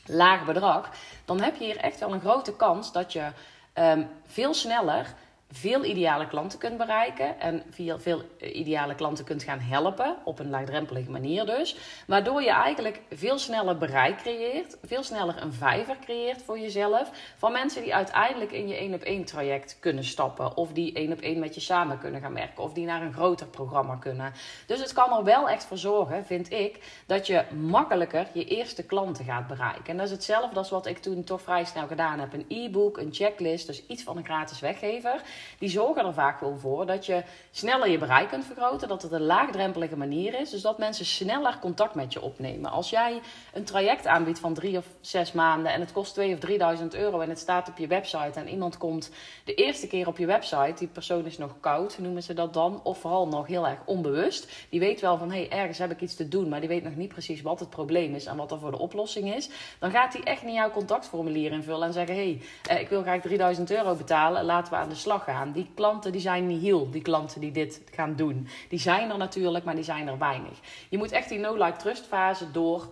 laag 0.06 0.44
bedrag. 0.44 0.90
Dan 1.24 1.40
heb 1.40 1.56
je 1.56 1.64
hier 1.64 1.76
echt 1.76 2.00
wel 2.00 2.12
een 2.12 2.20
grote 2.20 2.56
kans 2.56 2.92
dat 2.92 3.12
je... 3.12 3.30
Um, 3.74 4.08
veel 4.26 4.54
sneller 4.54 5.14
veel 5.52 5.84
ideale 5.84 6.26
klanten 6.26 6.58
kunt 6.58 6.76
bereiken 6.76 7.40
en 7.40 7.62
via 7.70 7.98
veel 7.98 8.22
ideale 8.38 8.94
klanten 8.94 9.24
kunt 9.24 9.42
gaan 9.42 9.58
helpen, 9.58 10.16
op 10.24 10.38
een 10.38 10.50
laagdrempelige 10.50 11.10
manier 11.10 11.46
dus. 11.46 11.76
Waardoor 12.06 12.42
je 12.42 12.50
eigenlijk 12.50 13.00
veel 13.10 13.38
sneller 13.38 13.78
bereik 13.78 14.16
creëert, 14.16 14.76
veel 14.84 15.02
sneller 15.02 15.42
een 15.42 15.52
vijver 15.52 15.96
creëert 16.04 16.42
voor 16.42 16.58
jezelf. 16.58 17.10
Van 17.36 17.52
mensen 17.52 17.82
die 17.82 17.94
uiteindelijk 17.94 18.52
in 18.52 18.68
je 18.68 18.74
één 18.74 18.94
op 18.94 19.02
één 19.02 19.24
traject 19.24 19.76
kunnen 19.80 20.04
stappen. 20.04 20.56
Of 20.56 20.72
die 20.72 20.92
één 20.92 21.12
op 21.12 21.20
één 21.20 21.38
met 21.38 21.54
je 21.54 21.60
samen 21.60 21.98
kunnen 21.98 22.20
gaan 22.20 22.34
werken. 22.34 22.62
Of 22.62 22.72
die 22.72 22.86
naar 22.86 23.02
een 23.02 23.12
groter 23.12 23.46
programma 23.46 23.96
kunnen. 23.96 24.32
Dus 24.66 24.80
het 24.80 24.92
kan 24.92 25.18
er 25.18 25.24
wel 25.24 25.48
echt 25.48 25.64
voor 25.64 25.78
zorgen, 25.78 26.24
vind 26.24 26.52
ik, 26.52 27.02
dat 27.06 27.26
je 27.26 27.44
makkelijker 27.50 28.26
je 28.32 28.44
eerste 28.44 28.82
klanten 28.82 29.24
gaat 29.24 29.46
bereiken. 29.46 29.86
En 29.86 29.96
dat 29.96 30.06
is 30.06 30.12
hetzelfde 30.12 30.58
als 30.58 30.70
wat 30.70 30.86
ik 30.86 30.98
toen 30.98 31.24
toch 31.24 31.42
vrij 31.42 31.64
snel 31.64 31.86
gedaan 31.86 32.20
heb. 32.20 32.32
Een 32.32 32.44
e-book, 32.48 32.98
een 32.98 33.14
checklist, 33.14 33.66
dus 33.66 33.86
iets 33.86 34.02
van 34.02 34.16
een 34.16 34.24
gratis 34.24 34.60
weggever 34.60 35.22
die 35.58 35.68
zorgen 35.68 36.06
er 36.06 36.14
vaak 36.14 36.40
wel 36.40 36.56
voor 36.58 36.86
dat 36.86 37.06
je 37.06 37.22
sneller 37.50 37.88
je 37.88 37.98
bereik 37.98 38.28
kunt 38.28 38.44
vergroten. 38.44 38.88
Dat 38.88 39.02
het 39.02 39.12
een 39.12 39.22
laagdrempelige 39.22 39.96
manier 39.96 40.40
is. 40.40 40.50
Dus 40.50 40.62
dat 40.62 40.78
mensen 40.78 41.04
sneller 41.04 41.58
contact 41.60 41.94
met 41.94 42.12
je 42.12 42.20
opnemen. 42.20 42.70
Als 42.70 42.90
jij 42.90 43.20
een 43.52 43.64
traject 43.64 44.06
aanbiedt 44.06 44.38
van 44.38 44.54
drie 44.54 44.76
of 44.76 44.86
zes 45.00 45.32
maanden 45.32 45.72
en 45.72 45.80
het 45.80 45.92
kost 45.92 46.14
2 46.14 46.32
of 46.32 46.38
3000 46.38 46.94
euro 46.94 47.20
en 47.20 47.28
het 47.28 47.38
staat 47.38 47.68
op 47.68 47.78
je 47.78 47.86
website 47.86 48.40
en 48.40 48.48
iemand 48.48 48.78
komt 48.78 49.10
de 49.44 49.54
eerste 49.54 49.86
keer 49.86 50.06
op 50.06 50.18
je 50.18 50.26
website, 50.26 50.74
die 50.78 50.88
persoon 50.88 51.26
is 51.26 51.38
nog 51.38 51.54
koud, 51.60 51.98
noemen 51.98 52.22
ze 52.22 52.34
dat 52.34 52.54
dan, 52.54 52.80
of 52.82 52.98
vooral 52.98 53.28
nog 53.28 53.46
heel 53.46 53.66
erg 53.66 53.78
onbewust. 53.84 54.66
Die 54.68 54.80
weet 54.80 55.00
wel 55.00 55.18
van 55.18 55.30
hé, 55.30 55.46
hey, 55.46 55.58
ergens 55.58 55.78
heb 55.78 55.90
ik 55.90 56.00
iets 56.00 56.14
te 56.14 56.28
doen, 56.28 56.48
maar 56.48 56.60
die 56.60 56.68
weet 56.68 56.82
nog 56.82 56.96
niet 56.96 57.08
precies 57.08 57.42
wat 57.42 57.60
het 57.60 57.70
probleem 57.70 58.14
is 58.14 58.26
en 58.26 58.36
wat 58.36 58.50
er 58.50 58.58
voor 58.58 58.70
de 58.70 58.78
oplossing 58.78 59.34
is. 59.34 59.50
Dan 59.78 59.90
gaat 59.90 60.12
hij 60.12 60.22
echt 60.22 60.44
niet 60.44 60.54
jouw 60.54 60.70
contactformulier 60.70 61.52
invullen 61.52 61.86
en 61.86 61.92
zeggen 61.92 62.14
hé, 62.14 62.38
hey, 62.66 62.76
eh, 62.76 62.80
ik 62.80 62.88
wil 62.88 63.02
graag 63.02 63.20
3000 63.20 63.70
euro 63.70 63.94
betalen, 63.94 64.44
laten 64.44 64.72
we 64.72 64.78
aan 64.78 64.88
de 64.88 64.94
slag 64.94 65.24
gaan. 65.24 65.29
Die 65.52 65.70
klanten 65.74 66.12
die 66.12 66.20
zijn 66.20 66.46
niet 66.46 66.62
heel, 66.62 66.90
die 66.90 67.02
klanten 67.02 67.40
die 67.40 67.52
dit 67.52 67.82
gaan 67.94 68.16
doen. 68.16 68.48
Die 68.68 68.78
zijn 68.78 69.10
er 69.10 69.18
natuurlijk, 69.18 69.64
maar 69.64 69.74
die 69.74 69.84
zijn 69.84 70.08
er 70.08 70.18
weinig. 70.18 70.58
Je 70.88 70.98
moet 70.98 71.12
echt 71.12 71.28
die 71.28 71.38
no-like 71.38 71.76
trust 71.76 72.06
fase 72.06 72.50
door 72.50 72.88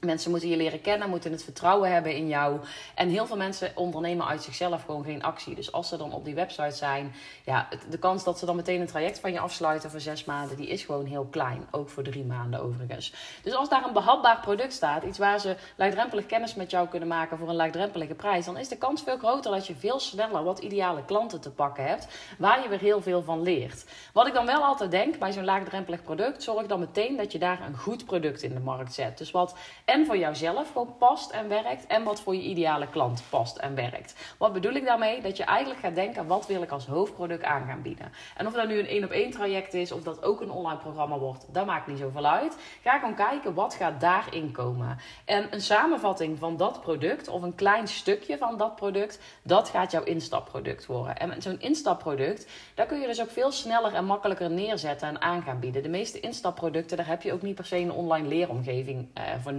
Mensen 0.00 0.30
moeten 0.30 0.48
je 0.48 0.56
leren 0.56 0.80
kennen, 0.80 1.08
moeten 1.08 1.32
het 1.32 1.44
vertrouwen 1.44 1.92
hebben 1.92 2.14
in 2.14 2.28
jou. 2.28 2.60
En 2.94 3.08
heel 3.08 3.26
veel 3.26 3.36
mensen 3.36 3.72
ondernemen 3.74 4.26
uit 4.26 4.42
zichzelf 4.42 4.84
gewoon 4.84 5.04
geen 5.04 5.22
actie. 5.22 5.54
Dus 5.54 5.72
als 5.72 5.88
ze 5.88 5.96
dan 5.96 6.12
op 6.12 6.24
die 6.24 6.34
website 6.34 6.76
zijn, 6.76 7.14
ja, 7.44 7.68
de 7.90 7.98
kans 7.98 8.24
dat 8.24 8.38
ze 8.38 8.46
dan 8.46 8.56
meteen 8.56 8.80
een 8.80 8.86
traject 8.86 9.18
van 9.20 9.32
je 9.32 9.38
afsluiten 9.38 9.90
voor 9.90 10.00
zes 10.00 10.24
maanden, 10.24 10.56
die 10.56 10.68
is 10.68 10.84
gewoon 10.84 11.06
heel 11.06 11.26
klein. 11.30 11.66
Ook 11.70 11.88
voor 11.88 12.02
drie 12.02 12.24
maanden 12.24 12.60
overigens. 12.60 13.14
Dus 13.42 13.54
als 13.54 13.68
daar 13.68 13.84
een 13.84 13.92
behapbaar 13.92 14.40
product 14.40 14.72
staat, 14.72 15.02
iets 15.02 15.18
waar 15.18 15.40
ze 15.40 15.56
laagdrempelig 15.76 16.26
kennis 16.26 16.54
met 16.54 16.70
jou 16.70 16.88
kunnen 16.88 17.08
maken 17.08 17.38
voor 17.38 17.48
een 17.48 17.54
laagdrempelige 17.54 18.14
prijs, 18.14 18.44
dan 18.44 18.56
is 18.56 18.68
de 18.68 18.78
kans 18.78 19.02
veel 19.02 19.18
groter 19.18 19.50
dat 19.50 19.66
je 19.66 19.74
veel 19.74 20.00
sneller 20.00 20.44
wat 20.44 20.58
ideale 20.58 21.04
klanten 21.04 21.40
te 21.40 21.50
pakken 21.50 21.84
hebt, 21.84 22.08
waar 22.38 22.62
je 22.62 22.68
weer 22.68 22.80
heel 22.80 23.02
veel 23.02 23.22
van 23.22 23.42
leert. 23.42 23.84
Wat 24.12 24.26
ik 24.26 24.34
dan 24.34 24.46
wel 24.46 24.64
altijd 24.64 24.90
denk 24.90 25.18
bij 25.18 25.32
zo'n 25.32 25.44
laagdrempelig 25.44 26.02
product, 26.02 26.42
zorg 26.42 26.66
dan 26.66 26.80
meteen 26.80 27.16
dat 27.16 27.32
je 27.32 27.38
daar 27.38 27.60
een 27.66 27.76
goed 27.76 28.04
product 28.04 28.42
in 28.42 28.54
de 28.54 28.60
markt 28.60 28.94
zet. 28.94 29.18
Dus 29.18 29.30
wat 29.30 29.54
en 29.88 30.06
voor 30.06 30.16
jouzelf 30.16 30.72
gewoon 30.72 30.94
past 30.98 31.30
en 31.30 31.48
werkt 31.48 31.86
en 31.86 32.04
wat 32.04 32.20
voor 32.20 32.34
je 32.34 32.42
ideale 32.42 32.88
klant 32.88 33.22
past 33.28 33.56
en 33.56 33.74
werkt. 33.74 34.34
Wat 34.38 34.52
bedoel 34.52 34.72
ik 34.72 34.84
daarmee? 34.84 35.20
Dat 35.20 35.36
je 35.36 35.44
eigenlijk 35.44 35.80
gaat 35.80 35.94
denken, 35.94 36.26
wat 36.26 36.46
wil 36.46 36.62
ik 36.62 36.70
als 36.70 36.86
hoofdproduct 36.86 37.42
aan 37.42 37.66
gaan 37.66 37.82
bieden? 37.82 38.12
En 38.36 38.46
of 38.46 38.52
dat 38.52 38.68
nu 38.68 38.78
een 38.78 38.86
één 38.86 39.04
op 39.04 39.10
één 39.10 39.30
traject 39.30 39.74
is 39.74 39.92
of 39.92 40.02
dat 40.02 40.22
ook 40.22 40.40
een 40.40 40.50
online 40.50 40.78
programma 40.78 41.18
wordt, 41.18 41.54
dat 41.54 41.66
maakt 41.66 41.86
niet 41.86 41.98
zoveel 41.98 42.26
uit. 42.26 42.56
Ga 42.82 42.98
gewoon 42.98 43.14
kijken, 43.14 43.54
wat 43.54 43.74
gaat 43.74 44.00
daarin 44.00 44.52
komen? 44.52 44.98
En 45.24 45.46
een 45.50 45.60
samenvatting 45.60 46.38
van 46.38 46.56
dat 46.56 46.80
product 46.80 47.28
of 47.28 47.42
een 47.42 47.54
klein 47.54 47.88
stukje 47.88 48.38
van 48.38 48.56
dat 48.56 48.76
product, 48.76 49.20
dat 49.42 49.68
gaat 49.68 49.90
jouw 49.90 50.02
instapproduct 50.02 50.86
worden. 50.86 51.16
En 51.16 51.28
met 51.28 51.42
zo'n 51.42 51.60
instapproduct, 51.60 52.46
daar 52.74 52.86
kun 52.86 53.00
je 53.00 53.06
dus 53.06 53.20
ook 53.20 53.30
veel 53.30 53.52
sneller 53.52 53.94
en 53.94 54.04
makkelijker 54.04 54.50
neerzetten 54.50 55.08
en 55.08 55.20
aan 55.20 55.42
gaan 55.42 55.60
bieden. 55.60 55.82
De 55.82 55.88
meeste 55.88 56.20
instapproducten, 56.20 56.96
daar 56.96 57.06
heb 57.06 57.22
je 57.22 57.32
ook 57.32 57.42
niet 57.42 57.54
per 57.54 57.66
se 57.66 57.76
een 57.76 57.92
online 57.92 58.28
leeromgeving 58.28 59.08
uh, 59.18 59.22
voor 59.42 59.52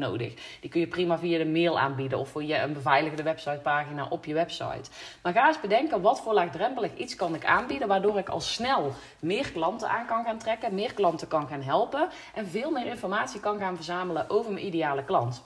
Die 0.59 0.69
kun 0.69 0.79
je 0.79 0.87
prima 0.87 1.17
via 1.17 1.37
de 1.37 1.45
mail 1.45 1.79
aanbieden 1.79 2.19
of 2.19 2.29
voor 2.29 2.43
je 2.43 2.57
een 2.57 2.73
beveiligde 2.73 3.23
websitepagina 3.23 4.07
op 4.09 4.25
je 4.25 4.33
website. 4.33 4.89
Maar 5.21 5.33
ga 5.33 5.47
eens 5.47 5.61
bedenken 5.61 6.01
wat 6.01 6.21
voor 6.21 6.33
laagdrempelig 6.33 6.95
iets 6.95 7.15
kan 7.15 7.35
ik 7.35 7.45
aanbieden 7.45 7.87
waardoor 7.87 8.17
ik 8.17 8.29
al 8.29 8.41
snel 8.41 8.93
meer 9.19 9.51
klanten 9.51 9.89
aan 9.89 10.05
kan 10.05 10.23
gaan 10.23 10.37
trekken, 10.37 10.75
meer 10.75 10.93
klanten 10.93 11.27
kan 11.27 11.47
gaan 11.47 11.61
helpen 11.61 12.09
en 12.33 12.47
veel 12.47 12.71
meer 12.71 12.85
informatie 12.85 13.39
kan 13.39 13.59
gaan 13.59 13.75
verzamelen 13.75 14.29
over 14.29 14.51
mijn 14.51 14.65
ideale 14.65 15.03
klant. 15.03 15.43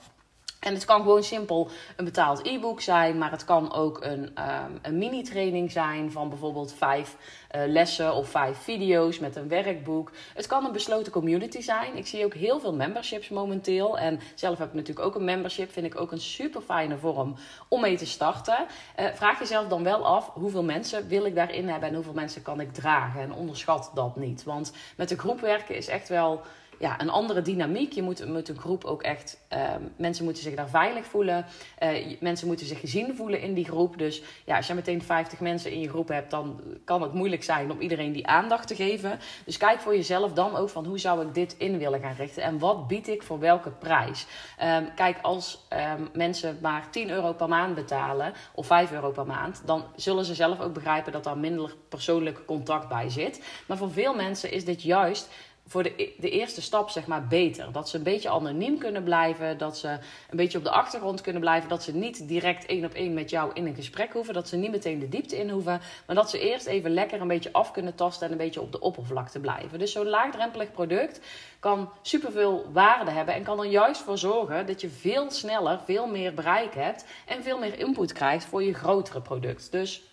En 0.64 0.74
het 0.74 0.86
kan 0.86 1.02
gewoon 1.02 1.24
simpel 1.24 1.70
een 1.96 2.06
betaald 2.06 2.46
e-book 2.48 2.82
zijn, 2.82 3.18
maar 3.18 3.32
het 3.32 3.46
kan 3.46 3.74
ook 3.74 4.04
een, 4.04 4.22
um, 4.22 4.80
een 4.82 4.98
mini-training 4.98 5.72
zijn 5.72 6.12
van 6.12 6.30
bijvoorbeeld 6.30 6.74
vijf 6.74 7.16
uh, 7.56 7.62
lessen 7.66 8.14
of 8.14 8.30
vijf 8.30 8.58
video's 8.58 9.20
met 9.20 9.36
een 9.36 9.48
werkboek. 9.48 10.12
Het 10.34 10.48
kan 10.48 10.66
een 10.66 10.72
besloten 10.72 11.12
community 11.12 11.62
zijn. 11.62 11.98
Ik 11.98 12.08
zie 12.08 12.26
ook 12.26 12.34
heel 12.34 12.60
veel 12.60 12.74
memberships 12.74 13.30
momenteel. 13.30 13.98
En 13.98 14.20
zelf 14.36 14.58
heb 14.58 14.68
ik 14.68 14.74
natuurlijk 14.74 15.06
ook 15.06 15.16
een 15.16 15.24
membership. 15.24 15.72
Vind 15.72 15.86
ik 15.86 16.00
ook 16.00 16.12
een 16.12 16.22
super 16.22 16.62
fijne 16.62 16.98
vorm 16.98 17.36
om 17.68 17.82
mee 17.82 17.98
te 17.98 18.06
starten. 18.06 18.66
Uh, 19.00 19.06
vraag 19.14 19.40
jezelf 19.40 19.68
dan 19.68 19.84
wel 19.84 20.06
af 20.06 20.30
hoeveel 20.34 20.64
mensen 20.64 21.08
wil 21.08 21.26
ik 21.26 21.36
daarin 21.36 21.70
hebben 21.70 21.90
en 21.90 21.96
hoeveel 21.96 22.14
mensen 22.14 22.42
kan 22.42 22.60
ik 22.60 22.74
dragen. 22.74 23.22
En 23.22 23.34
onderschat 23.34 23.92
dat 23.94 24.16
niet. 24.16 24.44
Want 24.44 24.74
met 24.98 25.10
de 25.10 25.18
groep 25.18 25.40
werken 25.40 25.76
is 25.76 25.88
echt 25.88 26.10
wel 26.10 26.42
ja, 26.84 27.02
een 27.02 27.10
andere 27.10 27.42
dynamiek. 27.42 27.94
Je 27.94 28.02
moet 28.02 28.28
met 28.28 28.50
een 28.50 28.60
groep 28.60 28.84
ook 28.84 29.02
echt, 29.02 29.38
uh, 29.54 29.60
mensen 29.96 30.24
moeten 30.24 30.44
zich 30.44 30.56
daar 30.56 30.70
veilig 30.70 31.06
voelen. 31.06 31.46
Uh, 31.84 32.16
mensen 32.20 32.48
moeten 32.48 32.66
zich 32.66 32.80
gezien 32.80 33.16
voelen 33.16 33.42
in 33.42 33.54
die 33.54 33.66
groep. 33.66 33.98
Dus 33.98 34.22
ja, 34.46 34.56
als 34.56 34.68
je 34.68 34.74
meteen 34.74 35.02
50 35.02 35.40
mensen 35.40 35.72
in 35.72 35.80
je 35.80 35.90
groep 35.90 36.08
hebt, 36.08 36.32
dan 36.32 36.62
kan 36.86 37.02
het 37.02 37.14
moeilijk 37.14 37.44
zijn 37.44 37.72
om 37.72 37.80
iedereen 37.80 38.12
die 38.12 38.28
aandacht 38.28 38.68
te 38.68 38.76
geven. 38.76 39.20
Dus 39.46 39.58
kijk 39.58 39.80
voor 39.80 39.96
jezelf 39.96 40.34
dan 40.34 40.56
ook 40.56 40.70
van 40.70 40.86
hoe 40.86 41.00
zou 41.00 41.28
ik 41.28 41.34
dit 41.34 41.56
in 41.58 41.78
willen 41.78 42.00
gaan 42.00 42.16
richten 42.16 42.44
en 42.44 42.60
wat 42.60 42.88
bied 42.88 43.08
ik 43.08 43.24
voor 43.24 43.40
welke 43.40 43.72
prijs. 43.72 44.26
Um, 44.64 44.94
kijk, 44.96 45.18
als 45.22 45.68
um, 45.98 46.10
mensen 46.14 46.58
maar 46.62 46.90
10 46.90 47.10
euro 47.10 47.34
per 47.34 47.48
maand 47.48 47.76
betalen 47.76 48.34
of 48.54 48.66
5 48.66 48.92
euro 48.92 49.12
per 49.12 49.26
maand, 49.26 49.62
dan 49.66 49.86
zullen 49.96 50.26
ze 50.26 50.36
zelf 50.36 50.60
ook 50.60 50.74
begrijpen 50.74 51.12
dat 51.12 51.24
daar 51.24 51.38
minder 51.38 51.76
persoonlijk 51.90 52.46
contact 52.46 52.88
bij 52.88 53.10
zit. 53.10 53.44
Maar 53.68 53.78
voor 53.78 53.92
veel 53.92 54.16
mensen 54.16 54.52
is 54.52 54.66
dit 54.66 54.82
juist 54.82 55.30
voor 55.68 55.84
de, 55.84 55.94
e-, 55.98 56.12
de 56.18 56.30
eerste 56.30 56.62
stap 56.62 56.90
zeg 56.90 57.08
maar 57.08 57.28
beter. 57.28 57.72
Dat 57.72 57.90
ze 57.90 57.98
een 57.98 58.04
beetje 58.04 58.30
anoniem 58.30 58.78
kunnen 58.78 59.04
blijven. 59.04 59.58
Dat 59.58 59.78
ze 59.78 59.88
een 60.30 60.38
beetje 60.38 60.58
op 60.58 60.64
de 60.64 60.70
achtergrond 60.70 61.22
kunnen 61.22 61.42
blijven. 61.42 61.70
Dat 61.70 61.84
ze 61.84 61.96
niet 61.96 62.28
direct 62.28 62.66
één 62.66 62.86
op 62.86 62.94
één 62.94 63.14
met 63.14 63.30
jou 63.30 63.52
in 63.54 63.66
een 63.66 63.76
gesprek 63.76 64.14
hoeven. 64.14 64.34
Dat 64.34 64.48
ze 64.48 64.56
niet 64.56 64.72
meteen 64.72 65.00
de 65.00 65.10
diepte 65.10 65.38
in 65.38 65.50
hoeven. 65.50 65.82
Maar 66.06 66.16
dat 66.16 66.30
ze 66.30 66.40
eerst 66.40 66.66
even 66.66 66.92
lekker 66.92 67.22
een 67.22 67.28
beetje 67.28 67.54
af 67.54 67.72
kunnen 67.72 67.96
tasten 67.96 68.26
en 68.26 68.32
een 68.32 68.38
beetje 68.38 68.62
op 68.62 68.72
de 68.72 68.80
oppervlakte 68.80 69.40
blijven. 69.40 69.80
Dus 69.80 69.92
zo'n 69.92 70.10
laagdrempelig 70.10 70.72
product 70.72 71.20
kan 71.60 71.92
superveel 72.02 72.66
waarde 72.72 73.12
hebben. 73.12 73.34
En 73.34 73.44
kan 73.44 73.60
er 73.60 73.70
juist 73.70 74.02
voor 74.02 74.18
zorgen 74.18 74.66
dat 74.66 74.82
je 74.82 74.90
veel 74.90 75.32
sneller, 75.32 75.80
veel 75.86 76.08
meer 76.08 76.34
bereik 76.34 76.76
hebt. 76.76 77.06
En 77.26 77.44
veel 77.44 77.60
meer 77.60 77.80
input 77.80 78.14
krijgt 78.14 78.46
voor 78.46 78.64
je 78.64 78.74
grotere 78.74 79.22
product. 79.22 79.72
Dus 79.72 80.04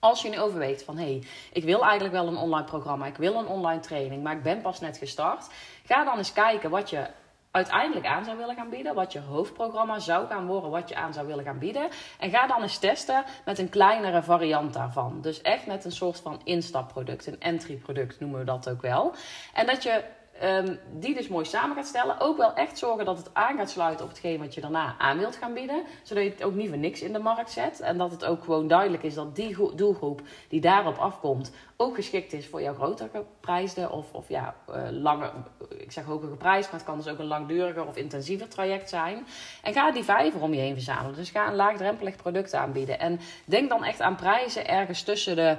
als 0.00 0.22
je 0.22 0.28
nu 0.28 0.38
overweegt 0.38 0.82
van 0.82 0.96
hé, 0.96 1.04
hey, 1.04 1.22
ik 1.52 1.64
wil 1.64 1.82
eigenlijk 1.82 2.14
wel 2.14 2.26
een 2.26 2.36
online 2.36 2.66
programma, 2.66 3.06
ik 3.06 3.16
wil 3.16 3.34
een 3.34 3.46
online 3.46 3.80
training, 3.80 4.22
maar 4.22 4.36
ik 4.36 4.42
ben 4.42 4.60
pas 4.60 4.80
net 4.80 4.98
gestart. 4.98 5.48
Ga 5.84 6.04
dan 6.04 6.16
eens 6.16 6.32
kijken 6.32 6.70
wat 6.70 6.90
je 6.90 7.06
uiteindelijk 7.56 8.06
aan 8.06 8.24
zou 8.24 8.36
willen 8.36 8.54
gaan 8.54 8.70
bieden. 8.70 8.94
Wat 8.94 9.12
je 9.12 9.20
hoofdprogramma 9.20 9.98
zou 9.98 10.26
gaan 10.26 10.46
worden, 10.46 10.70
wat 10.70 10.88
je 10.88 10.94
aan 10.94 11.12
zou 11.12 11.26
willen 11.26 11.44
gaan 11.44 11.58
bieden. 11.58 11.88
En 12.18 12.30
ga 12.30 12.46
dan 12.46 12.62
eens 12.62 12.78
testen 12.78 13.24
met 13.44 13.58
een 13.58 13.68
kleinere 13.68 14.22
variant 14.22 14.72
daarvan. 14.72 15.20
Dus 15.20 15.42
echt 15.42 15.66
met 15.66 15.84
een 15.84 15.92
soort 15.92 16.20
van 16.20 16.40
instapproduct, 16.44 17.26
een 17.26 17.40
entry 17.40 17.76
product 17.76 18.20
noemen 18.20 18.38
we 18.38 18.44
dat 18.44 18.68
ook 18.68 18.82
wel. 18.82 19.14
En 19.54 19.66
dat 19.66 19.82
je 19.82 20.04
Ehm, 20.40 20.76
die 20.92 21.14
dus 21.14 21.28
mooi 21.28 21.44
samen 21.44 21.76
gaat 21.76 21.86
stellen. 21.86 22.20
Ook 22.20 22.36
wel 22.36 22.54
echt 22.54 22.78
zorgen 22.78 23.04
dat 23.04 23.18
het 23.18 23.30
aan 23.32 23.56
gaat 23.56 23.70
sluiten 23.70 24.04
op 24.04 24.10
hetgeen 24.10 24.38
wat 24.38 24.54
je 24.54 24.60
daarna 24.60 24.94
aan 24.98 25.18
wilt 25.18 25.36
gaan 25.36 25.54
bieden. 25.54 25.82
Zodat 26.02 26.24
je 26.24 26.30
het 26.30 26.42
ook 26.42 26.54
niet 26.54 26.68
voor 26.68 26.78
niks 26.78 27.02
in 27.02 27.12
de 27.12 27.18
markt 27.18 27.50
zet. 27.50 27.80
En 27.80 27.98
dat 27.98 28.10
het 28.10 28.24
ook 28.24 28.44
gewoon 28.44 28.68
duidelijk 28.68 29.02
is 29.02 29.14
dat 29.14 29.36
die 29.36 29.74
doelgroep 29.74 30.20
die 30.48 30.60
daarop 30.60 30.96
afkomt 30.96 31.52
ook 31.76 31.94
geschikt 31.94 32.32
is 32.32 32.46
voor 32.46 32.62
jouw 32.62 32.74
grotere 32.74 33.24
prijzen. 33.40 33.90
Of, 33.90 34.12
of 34.12 34.28
ja, 34.28 34.54
uh, 34.70 35.24
ik 35.78 35.92
zeg 35.92 36.04
hoger 36.04 36.28
geprijsd, 36.28 36.70
maar 36.70 36.80
het 36.80 36.88
kan 36.88 36.98
dus 36.98 37.08
ook 37.08 37.18
een 37.18 37.26
langduriger 37.26 37.86
of 37.86 37.96
intensiever 37.96 38.48
traject 38.48 38.88
zijn. 38.88 39.26
En 39.62 39.72
ga 39.72 39.90
die 39.90 40.04
vijver 40.04 40.40
om 40.42 40.54
je 40.54 40.60
heen 40.60 40.74
verzamelen. 40.74 41.14
Dus 41.14 41.30
ga 41.30 41.48
een 41.48 41.54
laagdrempelig 41.54 42.16
product 42.16 42.54
aanbieden. 42.54 42.98
En 42.98 43.20
denk 43.44 43.68
dan 43.68 43.84
echt 43.84 44.00
aan 44.00 44.16
prijzen 44.16 44.68
ergens 44.68 45.02
tussen 45.02 45.36
de 45.36 45.56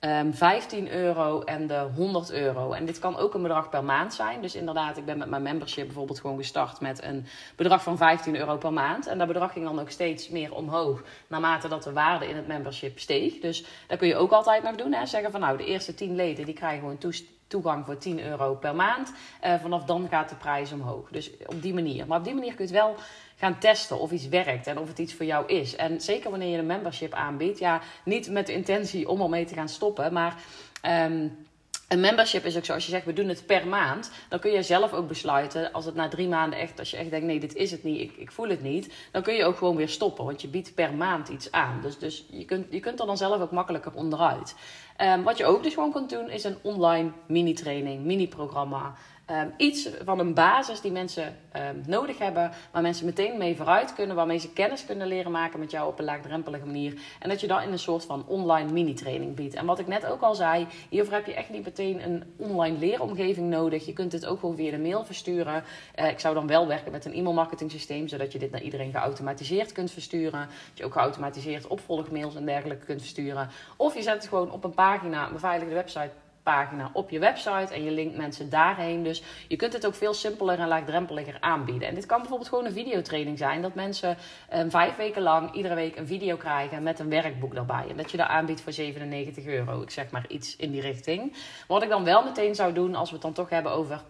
um, 0.00 0.10
ehm, 0.10 0.32
15 0.32 0.90
euro 0.90 1.40
en 1.40 1.66
de 1.66 1.88
100 1.94 2.32
euro. 2.32 2.72
En 2.72 2.84
dit 2.84 2.98
kan 2.98 3.16
ook 3.16 3.34
een 3.34 3.42
bedrag 3.42 3.68
per 3.68 3.84
maand 3.84 4.14
zijn. 4.14 4.40
Dus 4.40 4.54
inderdaad, 4.54 4.96
ik 4.96 5.04
ben 5.04 5.18
met 5.18 5.28
mijn 5.28 5.42
membership 5.42 5.84
bijvoorbeeld 5.86 6.20
gewoon 6.20 6.36
gestart 6.36 6.80
met 6.80 7.02
een 7.02 7.26
bedrag 7.56 7.82
van 7.82 7.96
15 7.96 8.36
euro 8.36 8.56
per 8.56 8.72
maand. 8.72 9.06
En 9.06 9.18
dat 9.18 9.26
bedrag 9.26 9.52
ging 9.52 9.64
dan 9.64 9.80
ook 9.80 9.90
steeds 9.90 10.28
meer 10.28 10.54
omhoog 10.54 11.02
naarmate 11.26 11.68
dat 11.68 11.82
de 11.82 11.92
waarde 11.92 12.28
in 12.28 12.36
het 12.36 12.46
membership 12.46 12.98
steeg. 12.98 13.38
Dus 13.38 13.64
dat 13.88 13.98
kun 13.98 14.08
je 14.08 14.16
ook 14.16 14.32
altijd 14.32 14.62
nog 14.62 14.74
doen. 14.74 14.92
Hè? 14.92 15.06
Zeggen 15.06 15.30
van 15.30 15.40
nou, 15.40 15.56
de 15.56 15.64
eerste 15.64 15.94
10 15.94 16.14
leden 16.14 16.44
die 16.44 16.54
krijgen 16.54 16.80
gewoon 16.80 17.14
toegang 17.46 17.84
voor 17.84 17.98
10 17.98 18.24
euro 18.24 18.54
per 18.54 18.74
maand. 18.74 19.12
Uh, 19.44 19.54
vanaf 19.54 19.84
dan 19.84 20.08
gaat 20.08 20.28
de 20.28 20.34
prijs 20.34 20.72
omhoog. 20.72 21.08
Dus 21.10 21.30
op 21.46 21.62
die 21.62 21.74
manier. 21.74 22.06
Maar 22.06 22.18
op 22.18 22.24
die 22.24 22.34
manier 22.34 22.54
kun 22.54 22.66
je 22.66 22.72
het 22.72 22.82
wel 22.82 22.96
gaan 23.36 23.58
testen 23.58 23.98
of 24.00 24.10
iets 24.10 24.28
werkt 24.28 24.66
en 24.66 24.78
of 24.78 24.88
het 24.88 24.98
iets 24.98 25.14
voor 25.14 25.26
jou 25.26 25.46
is. 25.46 25.76
En 25.76 26.00
zeker 26.00 26.30
wanneer 26.30 26.48
je 26.48 26.58
een 26.58 26.66
membership 26.66 27.12
aanbiedt, 27.12 27.58
ja, 27.58 27.80
niet 28.04 28.30
met 28.30 28.46
de 28.46 28.52
intentie 28.52 29.08
om 29.08 29.20
ermee 29.20 29.44
te 29.44 29.54
gaan 29.54 29.68
stoppen, 29.68 30.12
maar. 30.12 30.36
Um, 30.82 31.44
een 31.88 32.00
membership 32.00 32.44
is 32.44 32.56
ook 32.56 32.64
zo, 32.64 32.72
als 32.72 32.84
je 32.84 32.90
zegt 32.90 33.04
we 33.04 33.12
doen 33.12 33.28
het 33.28 33.46
per 33.46 33.66
maand, 33.66 34.10
dan 34.28 34.38
kun 34.38 34.50
je 34.50 34.62
zelf 34.62 34.92
ook 34.92 35.08
besluiten, 35.08 35.72
als 35.72 35.84
het 35.84 35.94
na 35.94 36.08
drie 36.08 36.28
maanden 36.28 36.58
echt, 36.58 36.78
als 36.78 36.90
je 36.90 36.96
echt 36.96 37.10
denkt 37.10 37.26
nee, 37.26 37.40
dit 37.40 37.54
is 37.54 37.70
het 37.70 37.82
niet, 37.82 38.00
ik, 38.00 38.16
ik 38.16 38.32
voel 38.32 38.48
het 38.48 38.62
niet, 38.62 38.94
dan 39.12 39.22
kun 39.22 39.34
je 39.34 39.44
ook 39.44 39.56
gewoon 39.56 39.76
weer 39.76 39.88
stoppen, 39.88 40.24
want 40.24 40.42
je 40.42 40.48
biedt 40.48 40.74
per 40.74 40.94
maand 40.94 41.28
iets 41.28 41.52
aan. 41.52 41.80
Dus, 41.82 41.98
dus 41.98 42.26
je, 42.30 42.44
kunt, 42.44 42.66
je 42.70 42.80
kunt 42.80 43.00
er 43.00 43.06
dan 43.06 43.16
zelf 43.16 43.40
ook 43.40 43.50
makkelijker 43.50 43.92
onderuit. 43.94 44.54
Um, 45.00 45.22
wat 45.22 45.36
je 45.36 45.44
ook 45.44 45.62
dus 45.62 45.74
gewoon 45.74 45.92
kunt 45.92 46.10
doen, 46.10 46.30
is 46.30 46.44
een 46.44 46.56
online 46.62 47.10
mini-training, 47.26 48.04
mini-programma. 48.04 48.94
Um, 49.30 49.52
iets 49.56 49.88
van 50.04 50.18
een 50.18 50.34
basis 50.34 50.80
die 50.80 50.92
mensen 50.92 51.36
um, 51.56 51.82
nodig 51.86 52.18
hebben, 52.18 52.50
waar 52.72 52.82
mensen 52.82 53.06
meteen 53.06 53.38
mee 53.38 53.56
vooruit 53.56 53.94
kunnen, 53.94 54.16
waarmee 54.16 54.38
ze 54.38 54.52
kennis 54.52 54.86
kunnen 54.86 55.06
leren 55.06 55.32
maken 55.32 55.58
met 55.58 55.70
jou 55.70 55.88
op 55.88 55.98
een 55.98 56.04
laagdrempelige 56.04 56.66
manier. 56.66 57.00
En 57.20 57.28
dat 57.28 57.40
je 57.40 57.46
dat 57.46 57.62
in 57.62 57.72
een 57.72 57.78
soort 57.78 58.04
van 58.04 58.26
online 58.26 58.72
mini-training 58.72 59.34
biedt. 59.34 59.54
En 59.54 59.66
wat 59.66 59.78
ik 59.78 59.86
net 59.86 60.06
ook 60.06 60.20
al 60.20 60.34
zei, 60.34 60.66
hiervoor 60.88 61.14
heb 61.14 61.26
je 61.26 61.34
echt 61.34 61.50
niet 61.50 61.64
meteen 61.64 62.04
een 62.04 62.24
online 62.36 62.78
leeromgeving 62.78 63.50
nodig. 63.50 63.86
Je 63.86 63.92
kunt 63.92 64.10
dit 64.10 64.26
ook 64.26 64.40
gewoon 64.40 64.56
via 64.56 64.70
de 64.70 64.78
mail 64.78 65.04
versturen. 65.04 65.64
Uh, 65.98 66.08
ik 66.08 66.20
zou 66.20 66.34
dan 66.34 66.46
wel 66.46 66.66
werken 66.66 66.92
met 66.92 67.04
een 67.04 67.14
e-mailmarketing 67.14 67.70
systeem, 67.70 68.08
zodat 68.08 68.32
je 68.32 68.38
dit 68.38 68.50
naar 68.50 68.62
iedereen 68.62 68.92
geautomatiseerd 68.92 69.72
kunt 69.72 69.90
versturen. 69.90 70.40
Dat 70.40 70.78
je 70.78 70.84
ook 70.84 70.92
geautomatiseerd 70.92 71.66
opvolgmails 71.66 72.34
en 72.34 72.46
dergelijke 72.46 72.84
kunt 72.84 73.00
versturen. 73.00 73.48
Of 73.76 73.94
je 73.94 74.02
zet 74.02 74.14
het 74.14 74.28
gewoon 74.28 74.50
op 74.50 74.64
een 74.64 74.74
pagina, 74.74 75.26
een 75.26 75.32
beveiligde 75.32 75.74
website 75.74 76.10
pagina 76.52 76.90
op 76.92 77.10
je 77.10 77.18
website 77.18 77.74
en 77.74 77.84
je 77.84 77.90
linkt 77.90 78.16
mensen 78.16 78.50
daarheen. 78.50 79.02
Dus 79.02 79.22
je 79.48 79.56
kunt 79.56 79.72
het 79.72 79.86
ook 79.86 79.94
veel 79.94 80.14
simpeler 80.14 80.58
en 80.58 80.68
laagdrempeliger 80.68 81.36
aanbieden. 81.40 81.88
En 81.88 81.94
dit 81.94 82.06
kan 82.06 82.18
bijvoorbeeld 82.18 82.48
gewoon 82.48 82.64
een 82.64 82.72
videotraining 82.72 83.38
zijn. 83.38 83.62
Dat 83.62 83.74
mensen 83.74 84.16
um, 84.54 84.70
vijf 84.70 84.96
weken 84.96 85.22
lang 85.22 85.54
iedere 85.54 85.74
week 85.74 85.96
een 85.96 86.06
video 86.06 86.36
krijgen 86.36 86.82
met 86.82 86.98
een 86.98 87.08
werkboek 87.08 87.54
daarbij. 87.54 87.86
En 87.88 87.96
dat 87.96 88.10
je 88.10 88.16
dat 88.16 88.28
aanbiedt 88.28 88.60
voor 88.60 88.72
97 88.72 89.44
euro. 89.44 89.82
Ik 89.82 89.90
zeg 89.90 90.10
maar 90.10 90.24
iets 90.28 90.56
in 90.56 90.70
die 90.70 90.80
richting. 90.80 91.36
Wat 91.68 91.82
ik 91.82 91.88
dan 91.88 92.04
wel 92.04 92.24
meteen 92.24 92.54
zou 92.54 92.72
doen 92.72 92.94
als 92.94 93.08
we 93.08 93.14
het 93.14 93.24
dan 93.24 93.32
toch 93.32 93.50
hebben 93.50 93.72
over 93.72 94.00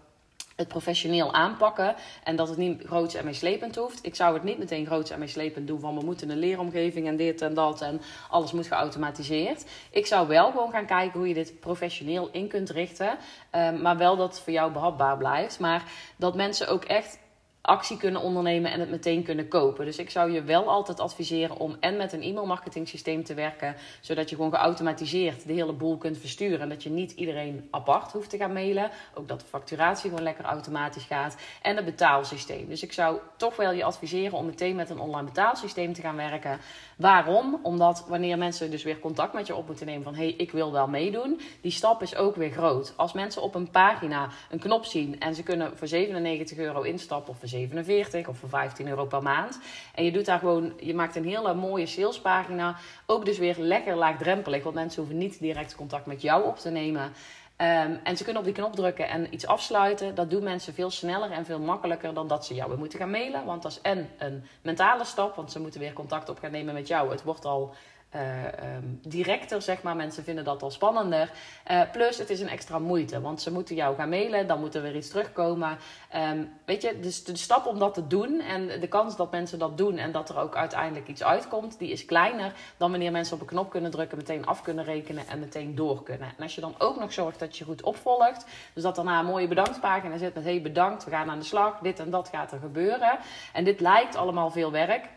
het 0.57 0.69
professioneel 0.69 1.33
aanpakken 1.33 1.95
en 2.25 2.37
dat 2.37 2.49
het 2.49 2.59
niet 2.59 2.83
groots 2.85 3.15
en 3.15 3.25
meeslepend 3.25 3.77
hoeft. 3.77 3.99
Ik 4.03 4.15
zou 4.15 4.35
het 4.35 4.43
niet 4.43 4.59
meteen 4.59 4.87
groots 4.87 5.11
en 5.11 5.19
meeslepend 5.19 5.67
doen 5.67 5.81
van 5.81 5.99
we 5.99 6.05
moeten 6.05 6.31
een 6.31 6.39
leeromgeving 6.39 7.07
en 7.07 7.17
dit 7.17 7.43
en 7.43 7.55
dat 7.55 7.81
en 7.81 8.01
alles 8.31 8.53
moet 8.53 8.67
geautomatiseerd. 8.67 9.65
Ik 9.91 10.07
zou 10.07 10.29
wel 10.29 10.51
gewoon 10.51 10.71
gaan 10.71 10.87
kijken 10.87 11.19
hoe 11.19 11.29
je 11.29 11.35
dit 11.35 11.61
professioneel 11.61 12.29
in 12.33 12.49
kunt 12.49 12.71
richten, 12.71 13.19
um, 13.53 13.81
maar 13.81 13.97
wel 13.97 14.17
dat 14.17 14.29
het 14.29 14.41
voor 14.41 14.53
jou 14.53 14.73
behapbaar 14.73 15.17
blijft. 15.17 15.61
Maar 15.61 15.83
dat 16.17 16.35
mensen 16.35 16.69
ook 16.69 16.85
echt 16.85 17.19
actie 17.67 17.97
kunnen 17.97 18.21
ondernemen 18.21 18.71
en 18.71 18.81
het 18.81 18.91
meteen 18.91 19.23
kunnen 19.23 19.49
kopen. 19.49 19.85
Dus 19.85 19.99
ik 19.99 20.11
zou 20.11 20.33
je 20.33 20.43
wel 20.43 20.69
altijd 20.69 21.01
adviseren 21.01 21.57
om 21.57 21.77
en 21.81 21.97
met 21.97 22.13
een 22.13 22.23
e-mailmarketing 22.23 22.89
systeem 22.89 23.25
te 23.25 23.35
werken, 23.35 23.77
zodat 24.01 24.31
je 24.31 24.37
gewoon 24.37 24.51
geautomatiseerd 24.51 25.47
de 25.47 25.53
hele 25.53 25.73
boel 25.73 25.97
kunt 25.97 26.19
versturen 26.19 26.61
en 26.61 26.69
dat 26.69 26.83
je 26.83 26.91
niet 26.91 27.13
iedereen 27.13 27.69
apart 27.71 28.13
hoeft 28.13 28.31
te 28.31 28.37
gaan 28.37 28.53
mailen. 28.53 28.91
Ook 29.15 29.29
dat 29.29 29.41
de 29.41 29.47
facturatie 29.47 30.09
gewoon 30.09 30.25
lekker 30.25 30.45
automatisch 30.45 31.05
gaat 31.05 31.37
en 31.63 31.77
een 31.77 31.85
betaalsysteem. 31.85 32.69
Dus 32.69 32.83
ik 32.83 32.93
zou 32.93 33.19
toch 33.37 33.57
wel 33.57 33.73
je 33.73 33.85
adviseren 33.85 34.39
om 34.39 34.47
meteen 34.47 34.77
met 34.77 34.91
een 34.91 34.99
online 34.99 35.27
betaalsysteem 35.27 35.93
te 35.93 36.01
gaan 36.01 36.17
werken. 36.17 36.59
Waarom? 36.97 37.61
Omdat 37.63 38.05
wanneer 38.09 38.39
mensen 38.39 38.71
dus 38.71 38.83
weer 38.83 38.99
contact 38.99 39.33
met 39.33 39.47
je 39.47 39.55
op 39.55 39.67
moeten 39.67 39.87
nemen 39.87 40.03
van 40.03 40.15
hé, 40.15 40.25
hey, 40.25 40.35
ik 40.37 40.53
wil 40.53 40.73
wel 40.73 40.89
meedoen, 40.89 41.41
die 41.61 41.71
stap 41.71 42.03
is 42.03 42.17
ook 42.17 42.37
weer 42.37 42.51
groot. 42.51 42.93
Als 42.97 43.13
mensen 43.13 43.43
op 43.43 43.55
een 43.55 43.71
pagina 43.71 44.29
een 44.51 44.59
knop 44.59 44.85
zien 44.85 45.21
en 45.21 45.35
ze 45.35 45.43
kunnen 45.43 45.77
voor 45.77 45.89
97 45.89 46.59
euro 46.59 46.83
instappen 46.83 47.33
of 47.33 47.39
voor 47.39 47.49
47 47.57 48.29
of 48.29 48.39
voor 48.39 48.49
15 48.49 48.89
euro 48.89 49.05
per 49.05 49.23
maand. 49.23 49.61
En 49.95 50.05
je 50.05 50.13
doet 50.13 50.25
daar 50.25 50.39
gewoon, 50.39 50.73
je 50.81 50.95
maakt 50.95 51.17
een 51.17 51.25
hele 51.25 51.55
mooie 51.55 51.87
salespagina. 51.87 52.77
Ook 53.07 53.25
dus 53.25 53.39
weer 53.39 53.57
lekker 53.59 53.97
laagdrempelig, 53.97 54.63
want 54.63 54.75
mensen 54.75 55.03
hoeven 55.03 55.19
niet 55.19 55.41
direct 55.41 55.75
contact 55.75 56.07
met 56.07 56.23
jou 56.23 56.45
op 56.45 56.59
te 56.59 56.71
nemen. 56.71 57.13
Um, 57.61 58.01
en 58.03 58.17
ze 58.17 58.25
kunnen 58.25 58.43
op 58.43 58.49
die 58.49 58.57
knop 58.57 58.75
drukken 58.75 59.09
en 59.09 59.35
iets 59.35 59.47
afsluiten. 59.47 60.15
Dat 60.15 60.31
doen 60.31 60.43
mensen 60.43 60.75
veel 60.75 60.91
sneller 60.91 61.31
en 61.31 61.45
veel 61.45 61.61
makkelijker 61.61 62.15
dan 62.15 62.29
dat 62.29 62.47
ze 62.47 62.55
jou 62.55 62.69
weer 62.69 62.79
moeten 62.79 62.99
gaan 62.99 63.11
mailen. 63.11 63.45
Want 63.45 63.63
dat 63.63 63.73
is 63.73 63.81
en 63.81 64.09
een 64.19 64.45
mentale 64.63 65.05
stap, 65.05 65.37
want 65.37 65.53
ze 65.53 65.61
moeten 65.61 65.81
weer 65.81 65.93
contact 65.93 66.29
op 66.29 66.39
gaan 66.39 66.51
nemen 66.51 66.75
met 66.75 66.89
jou. 66.89 67.11
Het 67.11 67.23
wordt 67.23 67.45
al 67.45 67.75
uh, 68.15 68.45
um, 68.77 69.01
directer, 69.03 69.63
zeg 69.63 69.83
maar. 69.83 69.97
Mensen 69.97 70.25
vinden 70.25 70.45
dat 70.45 70.63
al 70.63 70.71
spannender. 70.71 71.31
Uh, 71.71 71.81
plus, 71.93 72.19
het 72.19 72.31
is 72.31 72.41
een 72.41 72.49
extra 72.49 72.79
moeite, 72.79 73.21
want 73.21 73.43
ze 73.43 73.53
moeten 73.53 73.75
jou 73.75 73.97
gaan 73.97 74.09
mailen, 74.09 74.47
dan 74.47 74.61
moet 74.61 74.75
er 74.75 74.83
weer 74.83 74.97
iets 74.97 75.09
terugkomen. 75.09 75.79
Um, 76.31 76.53
weet 76.65 76.83
je, 76.83 77.01
dus 77.01 77.25
de 77.25 77.37
stap 77.37 77.67
om 77.67 77.79
dat 77.79 77.95
te 77.95 78.07
doen 78.07 78.41
en 78.41 78.81
de 78.81 78.89
kans 78.89 79.17
dat 79.17 79.31
mensen 79.31 79.59
dat 79.59 79.79
doen 79.79 79.99
en 79.99 80.13
dat 80.13 80.29
er 80.29 80.39
ook 80.39 80.57
uiteindelijk 80.57 81.09
iets 81.09 81.23
uitkomt, 81.23 81.79
die 81.79 81.91
is 81.91 82.05
kleiner 82.05 82.53
dan 82.77 82.91
wanneer 82.91 83.13
mensen 83.13 83.35
op 83.35 83.41
een 83.41 83.47
knop 83.47 83.71
kunnen 83.71 83.91
drukken, 83.91 84.17
meteen 84.19 84.47
af 84.47 84.63
kunnen 84.63 84.85
rekenen 84.85 85.29
en 85.29 85.39
meteen 85.39 85.75
door 85.75 86.03
kunnen. 86.03 86.29
En 86.37 86.43
als 86.43 86.55
je 86.55 86.61
dan 86.61 86.75
ook 86.79 86.99
nog 86.99 87.13
zorgt 87.13 87.39
dat 87.39 87.57
je 87.57 87.65
goed 87.65 87.83
opvolgt, 87.83 88.47
dus 88.75 88.83
dat 88.83 88.97
daarna 88.97 89.19
een 89.19 89.27
mooie 89.27 89.49
bedankpagina 89.49 90.17
zit 90.17 90.35
met 90.35 90.45
hey 90.45 90.63
bedankt, 90.63 91.05
we 91.05 91.11
gaan 91.11 91.31
aan 91.31 91.39
de 91.39 91.45
slag, 91.45 91.79
dit 91.79 91.99
en 91.99 92.11
dat 92.11 92.29
gaat 92.29 92.53
er 92.53 92.59
gebeuren. 92.59 93.19
En 93.53 93.65
dit 93.65 93.81
lijkt 93.81 94.17
allemaal 94.17 94.51
veel 94.51 94.71
werk 94.71 95.09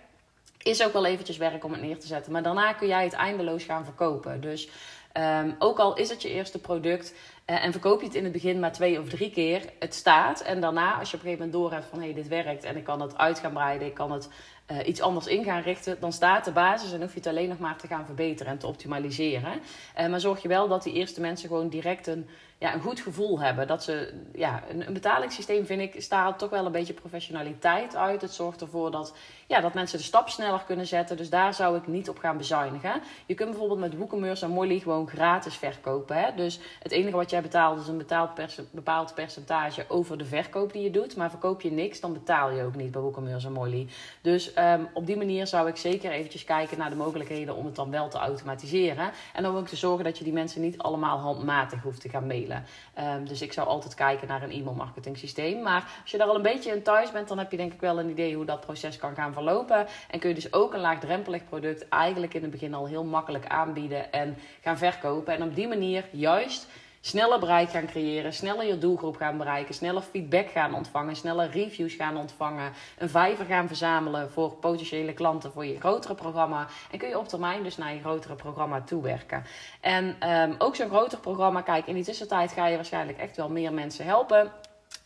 is 0.69 0.83
ook 0.83 0.93
wel 0.93 1.05
eventjes 1.05 1.37
werk 1.37 1.63
om 1.63 1.71
het 1.71 1.81
neer 1.81 1.99
te 1.99 2.07
zetten. 2.07 2.31
Maar 2.31 2.43
daarna 2.43 2.73
kun 2.73 2.87
jij 2.87 3.03
het 3.03 3.13
eindeloos 3.13 3.63
gaan 3.63 3.83
verkopen. 3.83 4.41
Dus 4.41 4.69
um, 5.13 5.55
ook 5.59 5.79
al 5.79 5.95
is 5.95 6.09
het 6.09 6.21
je 6.21 6.29
eerste 6.29 6.59
product 6.59 7.13
uh, 7.45 7.63
en 7.63 7.71
verkoop 7.71 7.99
je 7.99 8.05
het 8.05 8.15
in 8.15 8.23
het 8.23 8.31
begin 8.31 8.59
maar 8.59 8.71
twee 8.71 8.99
of 8.99 9.09
drie 9.09 9.31
keer, 9.31 9.61
het 9.79 9.93
staat. 9.93 10.41
En 10.41 10.61
daarna, 10.61 10.99
als 10.99 11.11
je 11.11 11.17
op 11.17 11.23
een 11.23 11.29
gegeven 11.29 11.45
moment 11.45 11.51
doorhebt 11.51 11.89
van 11.89 11.99
hé, 11.99 12.05
hey, 12.05 12.13
dit 12.13 12.27
werkt 12.27 12.63
en 12.63 12.77
ik 12.77 12.83
kan 12.83 13.01
het 13.01 13.17
uit 13.17 13.39
gaan 13.39 13.53
breiden, 13.53 13.87
ik 13.87 13.93
kan 13.93 14.11
het 14.11 14.29
uh, 14.71 14.87
iets 14.87 15.01
anders 15.01 15.27
in 15.27 15.43
gaan 15.43 15.61
richten, 15.61 15.97
dan 15.99 16.13
staat 16.13 16.45
de 16.45 16.51
basis 16.51 16.91
en 16.91 17.01
hoef 17.01 17.13
je 17.13 17.19
het 17.19 17.27
alleen 17.27 17.49
nog 17.49 17.59
maar 17.59 17.77
te 17.77 17.87
gaan 17.87 18.05
verbeteren 18.05 18.51
en 18.51 18.59
te 18.59 18.67
optimaliseren. 18.67 19.61
Uh, 19.99 20.07
maar 20.07 20.19
zorg 20.19 20.41
je 20.41 20.47
wel 20.47 20.67
dat 20.67 20.83
die 20.83 20.93
eerste 20.93 21.21
mensen 21.21 21.47
gewoon 21.47 21.69
direct 21.69 22.07
een 22.07 22.27
ja, 22.59 22.73
een 22.73 22.81
goed 22.81 22.99
gevoel 22.99 23.39
hebben. 23.39 23.67
Dat 23.67 23.83
ze, 23.83 24.13
ja, 24.33 24.63
een, 24.69 24.93
betalingssysteem 24.93 25.65
vind 25.65 25.81
ik, 25.81 26.01
staat 26.01 26.39
toch 26.39 26.49
wel 26.49 26.65
een 26.65 26.71
beetje 26.71 26.93
professionaliteit 26.93 27.95
uit. 27.95 28.21
Het 28.21 28.31
zorgt 28.31 28.61
ervoor 28.61 28.91
dat, 28.91 29.15
ja, 29.47 29.61
dat 29.61 29.73
mensen 29.73 29.97
de 29.97 30.03
stap 30.03 30.29
sneller 30.29 30.63
kunnen 30.65 30.87
zetten. 30.87 31.17
Dus 31.17 31.29
daar 31.29 31.53
zou 31.53 31.77
ik 31.77 31.87
niet 31.87 32.09
op 32.09 32.17
gaan 32.17 32.37
bezuinigen. 32.37 33.01
Je 33.25 33.33
kunt 33.33 33.49
bijvoorbeeld 33.49 33.79
met 33.79 33.97
WooCommerce 33.97 34.45
en 34.45 34.51
Molly 34.51 34.79
gewoon 34.79 35.07
gratis 35.07 35.55
verkopen. 35.55 36.15
Hè? 36.15 36.35
Dus 36.35 36.59
het 36.83 36.91
enige 36.91 37.15
wat 37.15 37.29
jij 37.29 37.41
betaalt 37.41 37.79
is 37.79 37.87
een 37.87 37.97
bepaald, 37.97 38.31
bepaald 38.71 39.13
percentage 39.13 39.85
over 39.87 40.17
de 40.17 40.25
verkoop 40.25 40.73
die 40.73 40.83
je 40.83 40.91
doet. 40.91 41.15
Maar 41.15 41.29
verkoop 41.29 41.61
je 41.61 41.71
niks, 41.71 41.99
dan 41.99 42.13
betaal 42.13 42.51
je 42.51 42.63
ook 42.63 42.75
niet 42.75 42.91
bij 42.91 43.01
WooCommerce 43.01 43.47
en 43.47 43.53
Molly. 43.53 43.87
Dus 44.21 44.53
um, 44.59 44.87
op 44.93 45.05
die 45.05 45.17
manier 45.17 45.47
zou 45.47 45.67
ik 45.67 45.75
zeker 45.75 46.11
eventjes 46.11 46.43
kijken 46.43 46.77
naar 46.77 46.89
de 46.89 46.95
mogelijkheden 46.95 47.55
om 47.55 47.65
het 47.65 47.75
dan 47.75 47.91
wel 47.91 48.09
te 48.09 48.17
automatiseren. 48.17 49.11
En 49.33 49.43
dan 49.43 49.57
ook 49.57 49.67
te 49.67 49.75
zorgen 49.75 50.03
dat 50.03 50.17
je 50.17 50.23
die 50.23 50.33
mensen 50.33 50.61
niet 50.61 50.77
allemaal 50.77 51.17
handmatig 51.17 51.81
hoeft 51.81 52.01
te 52.01 52.09
gaan 52.09 52.27
mailen. 52.27 52.65
Um, 52.99 53.27
dus 53.27 53.41
ik 53.41 53.53
zou 53.53 53.67
altijd 53.67 53.95
kijken 53.95 54.27
naar 54.27 54.43
een 54.43 54.51
e-mailmarketing 54.51 55.17
systeem. 55.17 55.61
Maar 55.61 55.99
als 56.01 56.11
je 56.11 56.17
daar 56.17 56.27
al 56.27 56.35
een 56.35 56.41
beetje 56.41 56.71
in 56.71 56.83
thuis 56.83 57.11
bent, 57.11 57.27
dan 57.27 57.37
heb 57.37 57.51
je 57.51 57.57
denk 57.57 57.73
ik 57.73 57.81
wel 57.81 57.99
een 57.99 58.09
idee 58.09 58.35
hoe 58.35 58.45
dat 58.45 58.61
proces 58.61 58.97
kan 58.97 59.15
gaan 59.15 59.33
verlopen. 59.33 59.87
En 60.09 60.19
kun 60.19 60.29
je 60.29 60.35
dus 60.35 60.53
ook 60.53 60.73
een 60.73 60.79
laagdrempelig 60.79 61.45
product 61.45 61.87
eigenlijk 61.87 62.33
in 62.33 62.41
het 62.41 62.51
begin 62.51 62.73
al 62.73 62.87
heel 62.87 63.03
makkelijk 63.03 63.47
aanbieden 63.47 64.11
en 64.11 64.37
gaan 64.61 64.77
verkopen. 64.77 65.33
En 65.33 65.43
op 65.43 65.55
die 65.55 65.67
manier 65.67 66.05
juist 66.11 66.67
sneller 67.01 67.39
bereik 67.39 67.69
gaan 67.69 67.85
creëren, 67.85 68.33
sneller 68.33 68.65
je 68.65 68.77
doelgroep 68.77 69.15
gaan 69.15 69.37
bereiken, 69.37 69.73
sneller 69.73 70.01
feedback 70.01 70.49
gaan 70.49 70.73
ontvangen, 70.73 71.15
sneller 71.15 71.49
reviews 71.49 71.93
gaan 71.93 72.17
ontvangen, 72.17 72.71
een 72.97 73.09
vijver 73.09 73.45
gaan 73.45 73.67
verzamelen 73.67 74.31
voor 74.31 74.51
potentiële 74.51 75.13
klanten 75.13 75.51
voor 75.51 75.65
je 75.65 75.79
grotere 75.79 76.15
programma. 76.15 76.67
En 76.91 76.97
kun 76.97 77.09
je 77.09 77.19
op 77.19 77.27
termijn 77.27 77.63
dus 77.63 77.77
naar 77.77 77.93
je 77.93 77.99
grotere 77.99 78.35
programma 78.35 78.81
toewerken. 78.81 79.43
En 79.81 80.29
um, 80.29 80.55
ook 80.57 80.75
zo'n 80.75 80.89
groter 80.89 81.19
programma, 81.19 81.61
kijk, 81.61 81.87
in 81.87 81.93
die 81.93 82.03
tussentijd 82.03 82.51
ga 82.51 82.67
je 82.67 82.75
waarschijnlijk 82.75 83.17
echt 83.17 83.35
wel 83.35 83.49
meer 83.49 83.73
mensen 83.73 84.05
helpen. 84.05 84.51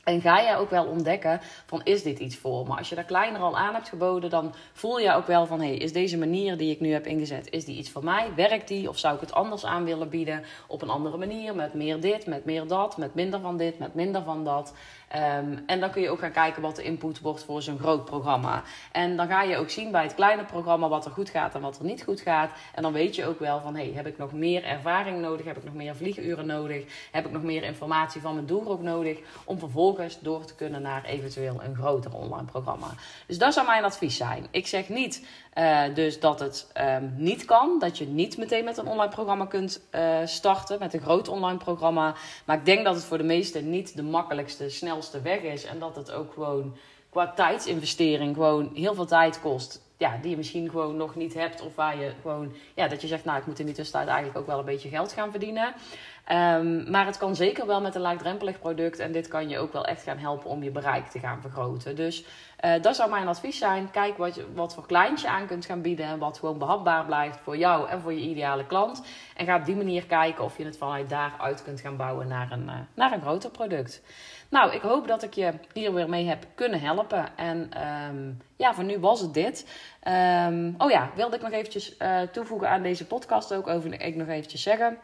En 0.04 0.22
ga 0.22 0.40
je 0.40 0.56
ook 0.56 0.70
wel 0.70 0.86
ontdekken 0.86 1.40
van 1.66 1.82
is 1.84 2.04
dit 2.04 2.20
iets 2.20 2.38
voor 2.38 2.68
me? 2.68 2.78
Als 2.78 2.90
je 2.90 2.96
daar 2.96 3.04
kleiner 3.04 3.42
al 3.42 3.58
aan 3.58 3.74
hebt 3.74 3.90
geboden, 3.90 4.30
dan 4.30 4.54
voel 4.74 5.00
je 5.00 5.14
ook 5.14 5.28
wel 5.28 5.46
van 5.46 5.62
hey, 5.62 5.76
is 5.76 5.94
deze 5.94 6.18
manier 6.18 6.58
die 6.58 6.72
ik 6.72 6.80
nu 6.80 6.92
heb 6.92 7.08
ingezet, 7.08 7.50
is 7.50 7.66
die 7.66 7.78
iets 7.78 7.90
voor 7.90 8.04
mij? 8.04 8.32
Werkt 8.36 8.68
die? 8.68 8.90
Of 8.90 8.98
zou 8.98 9.16
ik 9.16 9.22
het 9.22 9.34
anders 9.34 9.66
aan 9.66 9.84
willen 9.84 10.10
bieden 10.10 10.44
op 10.68 10.82
een 10.82 10.90
andere 10.90 11.18
manier? 11.18 11.56
Met 11.56 11.74
meer 11.74 12.02
dit, 12.02 12.26
met 12.26 12.46
meer 12.46 12.68
dat, 12.68 12.98
met 12.98 13.14
minder 13.14 13.40
van 13.40 13.58
dit, 13.58 13.80
met 13.80 13.94
minder 13.94 14.24
van 14.24 14.44
dat. 14.44 14.74
Ehm, 15.14 15.58
en 15.66 15.80
dan 15.80 15.92
kun 15.92 16.02
je 16.02 16.10
ook 16.10 16.20
gaan 16.20 16.32
kijken 16.32 16.62
wat 16.62 16.76
de 16.76 16.84
input 16.84 17.20
wordt 17.20 17.44
voor 17.44 17.62
zo'n 17.62 17.80
groot 17.80 18.06
programma. 18.06 18.64
En 18.92 19.16
dan 19.16 19.28
ga 19.28 19.42
je 19.42 19.58
ook 19.58 19.70
zien 19.70 19.92
bij 19.92 20.04
het 20.04 20.14
kleine 20.14 20.46
programma 20.46 20.88
wat 20.88 21.06
er 21.06 21.12
goed 21.12 21.30
gaat 21.30 21.56
en 21.56 21.62
wat 21.62 21.80
er 21.80 21.86
niet 21.86 22.04
goed 22.04 22.22
gaat. 22.22 22.52
En 22.76 22.82
dan 22.82 22.94
weet 22.94 23.16
je 23.16 23.26
ook 23.26 23.40
wel 23.40 23.62
van, 23.62 23.76
hey, 23.76 23.92
heb 23.96 24.08
ik 24.08 24.18
nog 24.18 24.32
meer 24.32 24.64
ervaring 24.64 25.22
nodig? 25.22 25.46
Heb 25.46 25.58
ik 25.58 25.64
nog 25.64 25.74
meer 25.74 25.96
vlieguren 25.96 26.46
nodig? 26.46 27.10
Heb 27.12 27.26
ik 27.26 27.32
nog 27.32 27.44
meer 27.44 27.64
informatie 27.64 28.22
van 28.22 28.34
mijn 28.34 28.46
doelgroep 28.46 28.82
nodig? 28.82 29.18
Om 29.44 29.60
vervolgens 29.60 30.20
door 30.20 30.46
te 30.46 30.56
kunnen 30.56 30.82
naar 30.82 31.04
eventueel 31.06 31.64
een 31.64 31.76
groter 31.76 32.14
online 32.14 32.46
programma. 32.46 32.88
Dus 33.28 33.38
dat 33.38 33.54
zou 33.54 33.66
mijn 33.66 33.84
advies 33.84 34.18
zijn. 34.18 34.48
Ik 34.52 34.68
zeg 34.68 34.90
niet 34.90 35.26
uh, 35.58 35.96
dus 35.96 36.20
dat 36.20 36.40
het 36.40 36.72
um, 36.78 37.14
niet 37.18 37.46
kan. 37.46 37.80
Dat 37.80 37.98
je 37.98 38.06
niet 38.06 38.38
meteen 38.38 38.64
met 38.64 38.78
een 38.78 38.88
online 38.88 39.12
programma 39.12 39.46
kunt 39.46 39.82
uh, 39.92 40.18
starten. 40.26 40.80
Met 40.80 40.94
een 40.94 41.02
groot 41.02 41.28
online 41.28 41.58
programma. 41.58 42.16
Maar 42.46 42.58
ik 42.58 42.66
denk 42.66 42.84
dat 42.84 42.96
het 42.96 43.04
voor 43.04 43.18
de 43.18 43.24
meesten 43.24 43.70
niet 43.70 43.96
de 43.96 44.04
makkelijkste, 44.04 44.70
snelste 44.70 45.22
weg 45.22 45.42
is. 45.42 45.66
En 45.66 45.80
dat 45.80 45.96
het 45.96 46.12
ook 46.12 46.34
gewoon 46.34 46.76
qua 47.10 47.32
tijdsinvestering 47.32 48.36
gewoon 48.36 48.72
heel 48.74 48.94
veel 48.94 49.06
tijd 49.06 49.42
kost. 49.42 49.82
Ja, 49.98 50.18
die 50.22 50.30
je 50.30 50.38
misschien 50.38 50.70
gewoon 50.70 50.98
nog 50.98 51.16
niet 51.16 51.34
hebt. 51.34 51.62
Of 51.62 51.76
waar 51.76 52.00
je 52.00 52.12
gewoon, 52.22 52.54
ja, 52.76 52.88
dat 52.88 53.02
je 53.02 53.08
zegt, 53.08 53.26
nou, 53.26 53.40
ik 53.40 53.46
moet 53.46 53.60
in 53.60 53.66
die 53.66 53.76
tussentijd 53.76 54.08
eigenlijk 54.08 54.38
ook 54.38 54.48
wel 54.48 54.60
een 54.60 54.66
beetje 54.66 54.90
geld 54.90 55.14
gaan 55.14 55.32
verdienen. 55.32 55.74
Um, 56.32 56.92
maar 56.92 57.06
het 57.06 57.18
kan 57.18 57.36
zeker 57.36 57.68
wel 57.68 57.82
met 57.82 57.96
een 57.96 58.02
laagdrempelig 58.02 58.60
product. 58.60 59.00
En 59.00 59.12
dit 59.12 59.28
kan 59.28 59.50
je 59.50 59.58
ook 59.58 59.74
wel 59.74 59.86
echt 59.86 60.04
gaan 60.04 60.18
helpen 60.18 60.50
om 60.50 60.64
je 60.64 60.72
bereik 60.72 61.08
te 61.08 61.20
gaan 61.20 61.42
vergroten. 61.42 61.96
Dus 61.96 62.26
uh, 62.66 62.82
dat 62.82 62.96
zou 62.96 63.10
mijn 63.10 63.28
advies 63.28 63.58
zijn. 63.58 63.92
Kijk 63.92 64.18
wat, 64.18 64.36
je, 64.36 64.46
wat 64.54 64.74
voor 64.74 64.86
kleintje 64.86 65.30
aan 65.30 65.48
kunt 65.48 65.66
gaan 65.66 65.82
bieden. 65.82 66.06
En 66.06 66.20
wat 66.20 66.40
gewoon 66.40 66.58
behapbaar 66.58 67.06
blijft 67.06 67.40
voor 67.40 67.58
jou 67.58 67.90
en 67.90 68.02
voor 68.02 68.14
je 68.14 68.20
ideale 68.20 68.66
klant. 68.66 69.04
En 69.36 69.46
ga 69.46 69.56
op 69.56 69.66
die 69.66 69.76
manier 69.76 70.06
kijken 70.06 70.44
of 70.44 70.58
je 70.58 70.66
het 70.66 70.78
vanuit 70.78 71.10
daaruit 71.10 71.64
kunt 71.64 71.82
gaan 71.82 71.98
bouwen 71.98 72.28
naar 72.28 72.52
een, 72.52 72.66
uh, 72.66 72.74
naar 72.94 73.12
een 73.12 73.22
groter 73.22 73.50
product. 73.50 74.02
Nou, 74.50 74.74
ik 74.74 74.82
hoop 74.82 75.08
dat 75.08 75.24
ik 75.24 75.34
je 75.34 75.54
hier 75.74 75.94
weer 75.94 76.10
mee 76.10 76.28
heb 76.28 76.46
kunnen 76.56 76.80
helpen. 76.80 77.38
En 77.38 77.70
um, 78.10 78.42
ja, 78.56 78.74
voor 78.74 78.84
nu 78.84 79.00
was 79.00 79.20
het 79.20 79.34
dit. 79.34 79.68
Um, 80.48 80.76
oh 80.78 80.92
ja, 80.92 81.10
wilde 81.16 81.36
ik 81.36 81.42
nog 81.42 81.52
eventjes 81.52 81.96
uh, 82.00 82.22
toevoegen 82.22 82.70
aan 82.70 82.82
deze 82.82 83.06
podcast 83.06 83.54
ook. 83.54 83.68
Over 83.68 84.02
ik 84.02 84.16
nog 84.16 84.28
eventjes 84.28 84.62
zeggen. 84.62 84.98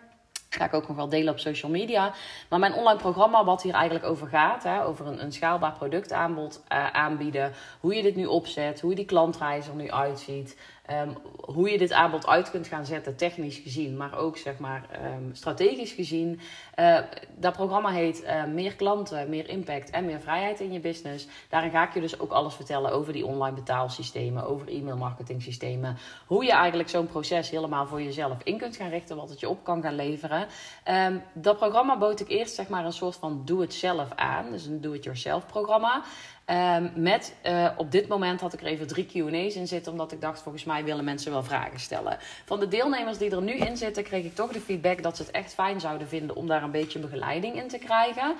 Ga 0.49 0.65
ik 0.65 0.73
ook 0.73 0.87
nog 0.87 0.97
wel 0.97 1.09
delen 1.09 1.33
op 1.33 1.39
social 1.39 1.71
media. 1.71 2.13
Maar 2.49 2.59
mijn 2.59 2.73
online 2.73 2.99
programma, 2.99 3.43
wat 3.43 3.61
hier 3.61 3.73
eigenlijk 3.73 4.05
over 4.05 4.27
gaat, 4.27 4.63
hè, 4.63 4.85
over 4.85 5.07
een, 5.07 5.23
een 5.23 5.31
schaalbaar 5.31 5.73
productaanbod 5.73 6.63
uh, 6.71 6.89
aanbieden, 6.91 7.53
hoe 7.79 7.95
je 7.95 8.01
dit 8.01 8.15
nu 8.15 8.25
opzet, 8.25 8.81
hoe 8.81 8.95
die 8.95 9.05
klantreis 9.05 9.67
er 9.67 9.75
nu 9.75 9.91
uitziet, 9.91 10.57
Um, 10.91 11.17
hoe 11.41 11.71
je 11.71 11.77
dit 11.77 11.91
aanbod 11.91 12.27
uit 12.27 12.51
kunt 12.51 12.67
gaan 12.67 12.85
zetten, 12.85 13.15
technisch 13.15 13.57
gezien, 13.57 13.97
maar 13.97 14.17
ook 14.17 14.37
zeg 14.37 14.57
maar 14.57 14.85
um, 15.05 15.29
strategisch 15.33 15.91
gezien. 15.91 16.39
Uh, 16.79 16.99
dat 17.35 17.53
programma 17.53 17.89
heet 17.89 18.23
uh, 18.23 18.43
Meer 18.45 18.75
klanten, 18.75 19.29
meer 19.29 19.49
impact 19.49 19.89
en 19.89 20.05
meer 20.05 20.19
vrijheid 20.19 20.59
in 20.59 20.71
je 20.71 20.79
business. 20.79 21.27
Daarin 21.49 21.71
ga 21.71 21.87
ik 21.87 21.93
je 21.93 21.99
dus 21.99 22.19
ook 22.19 22.31
alles 22.31 22.53
vertellen 22.53 22.91
over 22.91 23.13
die 23.13 23.25
online 23.25 23.55
betaalsystemen, 23.55 24.47
over 24.47 24.67
e-mail 24.67 24.97
marketing 24.97 25.41
systemen. 25.41 25.97
Hoe 26.25 26.43
je 26.43 26.51
eigenlijk 26.51 26.89
zo'n 26.89 27.07
proces 27.07 27.49
helemaal 27.49 27.87
voor 27.87 28.01
jezelf 28.01 28.37
in 28.43 28.57
kunt 28.57 28.75
gaan 28.75 28.89
richten, 28.89 29.15
wat 29.15 29.29
het 29.29 29.39
je 29.39 29.49
op 29.49 29.63
kan 29.63 29.81
gaan 29.81 29.95
leveren. 29.95 30.47
Um, 30.87 31.23
dat 31.33 31.57
programma 31.57 31.97
bood 31.97 32.19
ik 32.19 32.29
eerst 32.29 32.55
zeg 32.55 32.67
maar 32.67 32.85
een 32.85 32.93
soort 32.93 33.15
van 33.15 33.41
doe-het-zelf 33.45 34.11
aan, 34.15 34.51
dus 34.51 34.65
een 34.65 34.81
do-it-yourself 34.81 35.45
programma. 35.45 36.03
Um, 36.51 36.91
met 36.95 37.33
uh, 37.45 37.69
op 37.77 37.91
dit 37.91 38.07
moment 38.07 38.41
had 38.41 38.53
ik 38.53 38.61
er 38.61 38.67
even 38.67 38.87
drie 38.87 39.05
QA's 39.05 39.55
in 39.55 39.67
zitten, 39.67 39.91
omdat 39.91 40.11
ik 40.11 40.21
dacht: 40.21 40.41
volgens 40.41 40.63
mij 40.63 40.83
willen 40.83 41.03
mensen 41.03 41.31
wel 41.31 41.43
vragen 41.43 41.79
stellen. 41.79 42.17
Van 42.45 42.59
de 42.59 42.67
deelnemers 42.67 43.17
die 43.17 43.31
er 43.31 43.41
nu 43.41 43.53
in 43.53 43.77
zitten, 43.77 44.03
kreeg 44.03 44.25
ik 44.25 44.35
toch 44.35 44.51
de 44.51 44.59
feedback 44.59 45.03
dat 45.03 45.17
ze 45.17 45.23
het 45.23 45.31
echt 45.31 45.53
fijn 45.53 45.79
zouden 45.79 46.07
vinden 46.07 46.35
om 46.35 46.47
daar 46.47 46.63
een 46.63 46.71
beetje 46.71 46.99
begeleiding 46.99 47.55
in 47.55 47.67
te 47.67 47.77
krijgen. 47.77 48.35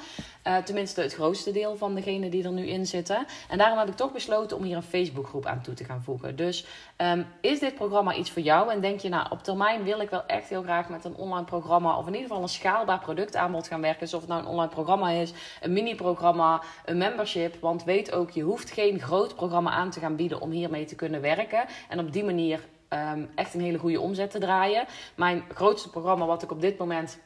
Uh, 0.47 0.57
tenminste, 0.57 1.01
het 1.01 1.13
grootste 1.13 1.51
deel 1.51 1.77
van 1.77 1.95
degenen 1.95 2.31
die 2.31 2.43
er 2.43 2.51
nu 2.51 2.67
in 2.67 2.85
zitten. 2.85 3.25
En 3.49 3.57
daarom 3.57 3.77
heb 3.77 3.87
ik 3.87 3.95
toch 3.95 4.11
besloten 4.11 4.57
om 4.57 4.63
hier 4.63 4.75
een 4.75 4.83
Facebookgroep 4.83 5.45
aan 5.45 5.61
toe 5.61 5.73
te 5.73 5.83
gaan 5.83 6.01
voegen. 6.03 6.35
Dus 6.35 6.65
um, 6.97 7.25
is 7.41 7.59
dit 7.59 7.75
programma 7.75 8.13
iets 8.13 8.31
voor 8.31 8.41
jou? 8.41 8.71
En 8.71 8.81
denk 8.81 8.99
je, 8.99 9.09
nou, 9.09 9.27
op 9.29 9.43
termijn 9.43 9.83
wil 9.83 9.99
ik 9.99 10.09
wel 10.09 10.25
echt 10.25 10.49
heel 10.49 10.61
graag 10.63 10.89
met 10.89 11.05
een 11.05 11.15
online 11.15 11.45
programma, 11.45 11.97
of 11.97 12.07
in 12.07 12.13
ieder 12.13 12.27
geval 12.27 12.41
een 12.41 12.49
schaalbaar 12.49 12.99
productaanbod 12.99 13.67
gaan 13.67 13.81
werken. 13.81 13.99
Dus 13.99 14.13
of 14.13 14.21
het 14.21 14.29
nou 14.29 14.41
een 14.41 14.47
online 14.47 14.71
programma 14.71 15.09
is, 15.09 15.33
een 15.61 15.73
mini-programma, 15.73 16.61
een 16.85 16.97
membership. 16.97 17.55
Want 17.61 17.83
weet 17.83 17.98
ook, 18.07 18.29
je 18.29 18.43
hoeft 18.43 18.71
geen 18.71 18.99
groot 18.99 19.35
programma 19.35 19.71
aan 19.71 19.89
te 19.89 19.99
gaan 19.99 20.15
bieden 20.15 20.41
om 20.41 20.51
hiermee 20.51 20.85
te 20.85 20.95
kunnen 20.95 21.21
werken. 21.21 21.65
En 21.89 21.99
op 21.99 22.13
die 22.13 22.23
manier 22.23 22.59
um, 22.89 23.29
echt 23.35 23.53
een 23.53 23.61
hele 23.61 23.77
goede 23.77 23.99
omzet 23.99 24.31
te 24.31 24.39
draaien. 24.39 24.85
Mijn 25.15 25.43
grootste 25.53 25.89
programma 25.89 26.25
wat 26.25 26.43
ik 26.43 26.51
op 26.51 26.61
dit 26.61 26.77
moment 26.77 27.19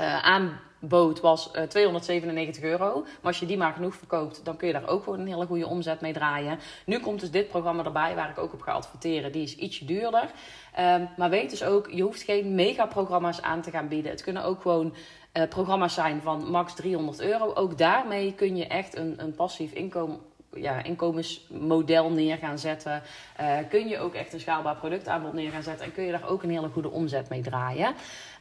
uh, 0.00 0.22
aanbood 0.22 1.20
was 1.20 1.50
uh, 1.54 1.62
297 1.62 2.62
euro. 2.62 3.00
Maar 3.00 3.10
als 3.22 3.38
je 3.38 3.46
die 3.46 3.56
maar 3.56 3.72
genoeg 3.72 3.94
verkoopt, 3.94 4.44
dan 4.44 4.56
kun 4.56 4.66
je 4.66 4.72
daar 4.72 4.88
ook 4.88 5.04
gewoon 5.04 5.20
een 5.20 5.26
hele 5.26 5.46
goede 5.46 5.66
omzet 5.66 6.00
mee 6.00 6.12
draaien. 6.12 6.58
Nu 6.86 6.98
komt 6.98 7.20
dus 7.20 7.30
dit 7.30 7.48
programma 7.48 7.84
erbij 7.84 8.14
waar 8.14 8.30
ik 8.30 8.38
ook 8.38 8.52
op 8.52 8.60
ga 8.60 8.72
adverteren. 8.72 9.32
Die 9.32 9.42
is 9.42 9.56
ietsje 9.56 9.84
duurder. 9.84 10.30
Um, 10.78 11.08
maar 11.16 11.30
weet 11.30 11.50
dus 11.50 11.64
ook, 11.64 11.90
je 11.90 12.02
hoeft 12.02 12.22
geen 12.22 12.54
megaprogramma's 12.54 13.42
aan 13.42 13.62
te 13.62 13.70
gaan 13.70 13.88
bieden. 13.88 14.10
Het 14.10 14.22
kunnen 14.22 14.44
ook 14.44 14.60
gewoon 14.60 14.94
uh, 15.36 15.48
programma's 15.48 15.94
zijn 15.94 16.20
van 16.22 16.50
max 16.50 16.74
300 16.74 17.20
euro. 17.20 17.54
Ook 17.54 17.78
daarmee 17.78 18.34
kun 18.34 18.56
je 18.56 18.66
echt 18.66 18.96
een, 18.96 19.14
een 19.16 19.34
passief 19.34 19.72
inkomen 19.72 20.20
ja, 20.56 20.82
inkomensmodel 20.82 22.10
neer 22.10 22.36
gaan 22.36 22.58
zetten. 22.58 23.02
Uh, 23.40 23.56
kun 23.68 23.88
je 23.88 23.98
ook 23.98 24.14
echt 24.14 24.32
een 24.32 24.40
schaalbaar 24.40 24.76
productaanbod 24.76 25.32
neer 25.32 25.50
gaan 25.50 25.62
zetten. 25.62 25.86
En 25.86 25.92
kun 25.92 26.04
je 26.04 26.10
daar 26.10 26.28
ook 26.28 26.42
een 26.42 26.50
hele 26.50 26.68
goede 26.68 26.90
omzet 26.90 27.28
mee 27.28 27.42
draaien. 27.42 27.94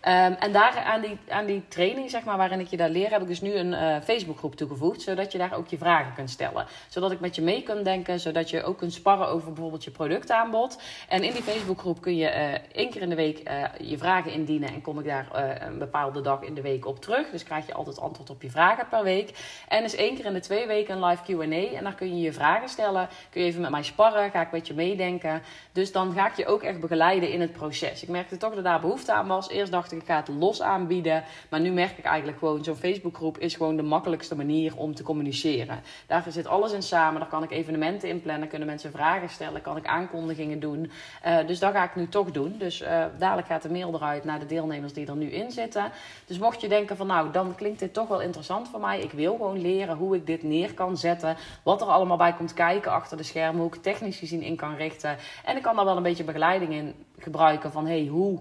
Um, 0.08 0.12
en 0.40 0.52
daar 0.52 0.78
aan 0.78 1.02
die, 1.02 1.18
aan 1.30 1.46
die 1.46 1.64
training, 1.68 2.10
zeg 2.10 2.24
maar, 2.24 2.38
waarin 2.38 2.60
ik 2.60 2.68
je 2.68 2.78
daar 2.78 2.90
leer, 2.90 3.12
heb 3.12 3.22
ik 3.22 3.28
dus 3.28 3.42
nu 3.42 3.54
een 3.54 3.72
uh, 3.72 4.02
Facebookgroep 4.02 4.56
toegevoegd. 4.56 5.02
Zodat 5.02 5.32
je 5.32 5.38
daar 5.38 5.54
ook 5.54 5.68
je 5.68 5.78
vragen 5.78 6.14
kunt 6.14 6.30
stellen. 6.30 6.66
Zodat 6.90 7.12
ik 7.12 7.20
met 7.20 7.36
je 7.36 7.42
mee 7.42 7.64
kan 7.64 7.84
denken. 7.84 8.20
Zodat 8.20 8.50
je 8.50 8.64
ook 8.64 8.78
kunt 8.78 8.94
sparren 8.94 9.28
over 9.28 9.54
bijvoorbeeld 9.54 9.84
je 9.84 9.92
productaanbod. 9.92 10.82
En 11.08 11.24
in 11.24 11.34
die 11.34 11.42
Facebookgroep 11.42 12.02
kun 12.02 12.16
je 12.16 12.28
uh, 12.28 12.54
één 12.72 12.90
keer 12.90 13.02
in 13.02 13.10
de 13.10 13.16
week 13.16 13.50
uh, 13.50 13.90
je 13.90 13.98
vragen 13.98 14.32
indienen. 14.32 14.70
En 14.70 14.82
kom 14.82 15.00
ik 15.00 15.06
daar 15.06 15.28
een 15.68 15.78
bepaalde 15.78 16.22
dag 16.22 16.42
in 16.42 16.54
de 16.54 16.62
week 16.62 16.86
op 16.86 17.02
terug. 17.02 17.30
Dus 17.30 17.44
krijg 17.44 17.66
je 17.66 17.74
altijd 17.74 18.00
antwoord 18.00 18.30
op 18.30 18.42
je 18.42 18.50
vragen 18.50 18.88
per 18.88 19.04
week. 19.04 19.30
En 19.68 19.84
is 19.84 19.96
één 19.96 20.16
keer 20.16 20.26
in 20.26 20.34
de 20.34 20.40
twee 20.40 20.68
weken 20.68 20.96
een 20.96 21.06
live 21.06 21.24
QA. 21.24 21.78
En 21.78 21.84
daar 21.84 21.96
kun 21.96 22.18
je 22.18 22.22
je 22.22 22.34
vragen 22.34 22.70
stellen. 22.70 23.10
Kun 23.30 23.42
je 23.42 23.48
even 23.48 23.62
met 23.62 23.72
mij 23.72 23.84
sparren. 23.84 24.32
Ga 24.32 24.42
ik 24.42 24.52
met 24.52 24.68
je 24.68 24.74
meedenken. 24.74 25.42
Dus 25.72 25.92
dan 25.92 26.14
ga 26.14 26.28
ik 26.28 26.36
je 26.36 26.46
ook 26.46 26.64
echt 26.64 26.80
begeleiden 26.80 27.32
in 27.32 27.42
het 27.42 27.52
proces. 27.52 28.04
Ik 28.04 28.10
merkte 28.10 28.38
toch 28.38 28.56
dat 28.56 28.64
daar 28.64 28.82
behoefte 28.82 29.14
aan 29.14 29.28
was. 29.28 29.50
Eerst 29.50 29.72
dacht 29.72 29.92
ik 29.92 29.95
ik 30.00 30.06
ga 30.06 30.16
het 30.16 30.28
los 30.28 30.62
aanbieden. 30.62 31.24
Maar 31.50 31.60
nu 31.60 31.72
merk 31.72 31.98
ik 31.98 32.06
eigenlijk 32.06 32.38
gewoon, 32.38 32.64
zo'n 32.64 32.76
Facebookgroep 32.76 33.38
is 33.38 33.56
gewoon 33.56 33.76
de 33.76 33.84
makkelijkste 33.84 34.36
manier 34.36 34.78
om 34.78 34.96
te 34.96 35.04
communiceren. 35.04 35.80
Daar 36.08 36.26
zit 36.28 36.48
alles 36.48 36.72
in 36.72 36.84
samen. 36.84 37.20
Daar 37.20 37.30
kan 37.30 37.44
ik 37.44 37.52
evenementen 37.52 38.10
in 38.10 38.22
plannen, 38.22 38.48
kunnen 38.48 38.68
mensen 38.68 38.92
vragen 38.92 39.30
stellen, 39.30 39.62
kan 39.62 39.78
ik 39.78 39.86
aankondigingen 39.86 40.60
doen. 40.60 40.92
Uh, 41.26 41.38
dus 41.48 41.60
dat 41.60 41.74
ga 41.74 41.84
ik 41.84 41.96
nu 41.96 42.08
toch 42.08 42.32
doen. 42.32 42.56
Dus 42.58 42.82
uh, 42.82 43.06
dadelijk 43.18 43.48
gaat 43.48 43.62
de 43.62 43.72
mail 43.72 43.94
eruit 43.94 44.24
naar 44.24 44.40
de 44.40 44.46
deelnemers 44.46 44.94
die 44.94 45.08
er 45.08 45.16
nu 45.16 45.32
in 45.32 45.52
zitten. 45.52 45.92
Dus 46.26 46.40
mocht 46.40 46.62
je 46.62 46.68
denken 46.68 46.98
van 46.98 47.08
nou, 47.08 47.32
dan 47.32 47.56
klinkt 47.56 47.80
dit 47.80 47.94
toch 47.94 48.08
wel 48.08 48.22
interessant 48.22 48.70
voor 48.70 48.80
mij. 48.80 49.00
Ik 49.00 49.12
wil 49.12 49.36
gewoon 49.36 49.62
leren 49.62 49.98
hoe 49.98 50.16
ik 50.16 50.26
dit 50.26 50.44
neer 50.44 50.74
kan 50.74 50.98
zetten. 50.98 51.36
Wat 51.64 51.82
er 51.82 51.88
allemaal 51.88 52.18
bij 52.18 52.34
komt 52.34 52.54
kijken 52.54 52.92
achter 52.92 53.18
de 53.18 53.24
schermen. 53.24 53.62
Hoe 53.62 53.74
ik 53.74 53.82
technisch 53.82 54.18
gezien 54.18 54.42
in 54.42 54.56
kan 54.56 54.76
richten. 54.76 55.18
En 55.44 55.56
ik 55.56 55.62
kan 55.62 55.76
daar 55.76 55.86
wel 55.86 55.98
een 55.98 56.04
beetje 56.04 56.24
begeleiding 56.24 56.74
in 56.74 56.94
gebruiken 57.18 57.72
van 57.72 57.86
hey, 57.86 58.06
hoe 58.06 58.40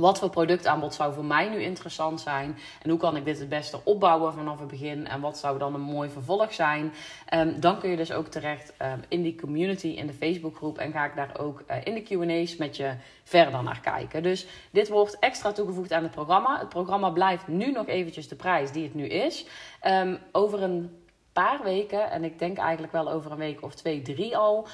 wat 0.00 0.18
voor 0.18 0.30
productaanbod 0.30 0.94
zou 0.94 1.14
voor 1.14 1.24
mij 1.24 1.48
nu 1.48 1.62
interessant 1.62 2.20
zijn? 2.20 2.58
En 2.82 2.90
hoe 2.90 2.98
kan 2.98 3.16
ik 3.16 3.24
dit 3.24 3.38
het 3.38 3.48
beste 3.48 3.80
opbouwen 3.84 4.32
vanaf 4.32 4.58
het 4.58 4.68
begin? 4.68 5.06
En 5.06 5.20
wat 5.20 5.38
zou 5.38 5.58
dan 5.58 5.74
een 5.74 5.80
mooi 5.80 6.10
vervolg 6.10 6.52
zijn? 6.52 6.92
Um, 7.34 7.60
dan 7.60 7.78
kun 7.78 7.90
je 7.90 7.96
dus 7.96 8.12
ook 8.12 8.26
terecht 8.26 8.72
um, 8.82 9.02
in 9.08 9.22
die 9.22 9.40
community, 9.40 9.86
in 9.86 10.06
de 10.06 10.12
Facebookgroep. 10.12 10.78
En 10.78 10.92
ga 10.92 11.04
ik 11.04 11.14
daar 11.14 11.38
ook 11.38 11.62
uh, 11.70 11.76
in 11.84 11.94
de 11.94 12.02
QA's 12.02 12.56
met 12.56 12.76
je 12.76 12.94
verder 13.24 13.62
naar 13.62 13.80
kijken. 13.80 14.22
Dus 14.22 14.46
dit 14.70 14.88
wordt 14.88 15.18
extra 15.18 15.52
toegevoegd 15.52 15.92
aan 15.92 16.02
het 16.02 16.12
programma. 16.12 16.58
Het 16.58 16.68
programma 16.68 17.10
blijft 17.10 17.48
nu 17.48 17.72
nog 17.72 17.86
eventjes 17.86 18.28
de 18.28 18.36
prijs 18.36 18.72
die 18.72 18.84
het 18.84 18.94
nu 18.94 19.06
is. 19.06 19.46
Um, 19.86 20.18
over 20.32 20.62
een 20.62 20.98
paar 21.32 21.62
weken, 21.62 22.10
en 22.10 22.24
ik 22.24 22.38
denk 22.38 22.58
eigenlijk 22.58 22.92
wel 22.92 23.10
over 23.10 23.30
een 23.30 23.38
week 23.38 23.62
of 23.62 23.74
twee, 23.74 24.02
drie 24.02 24.36
al, 24.36 24.66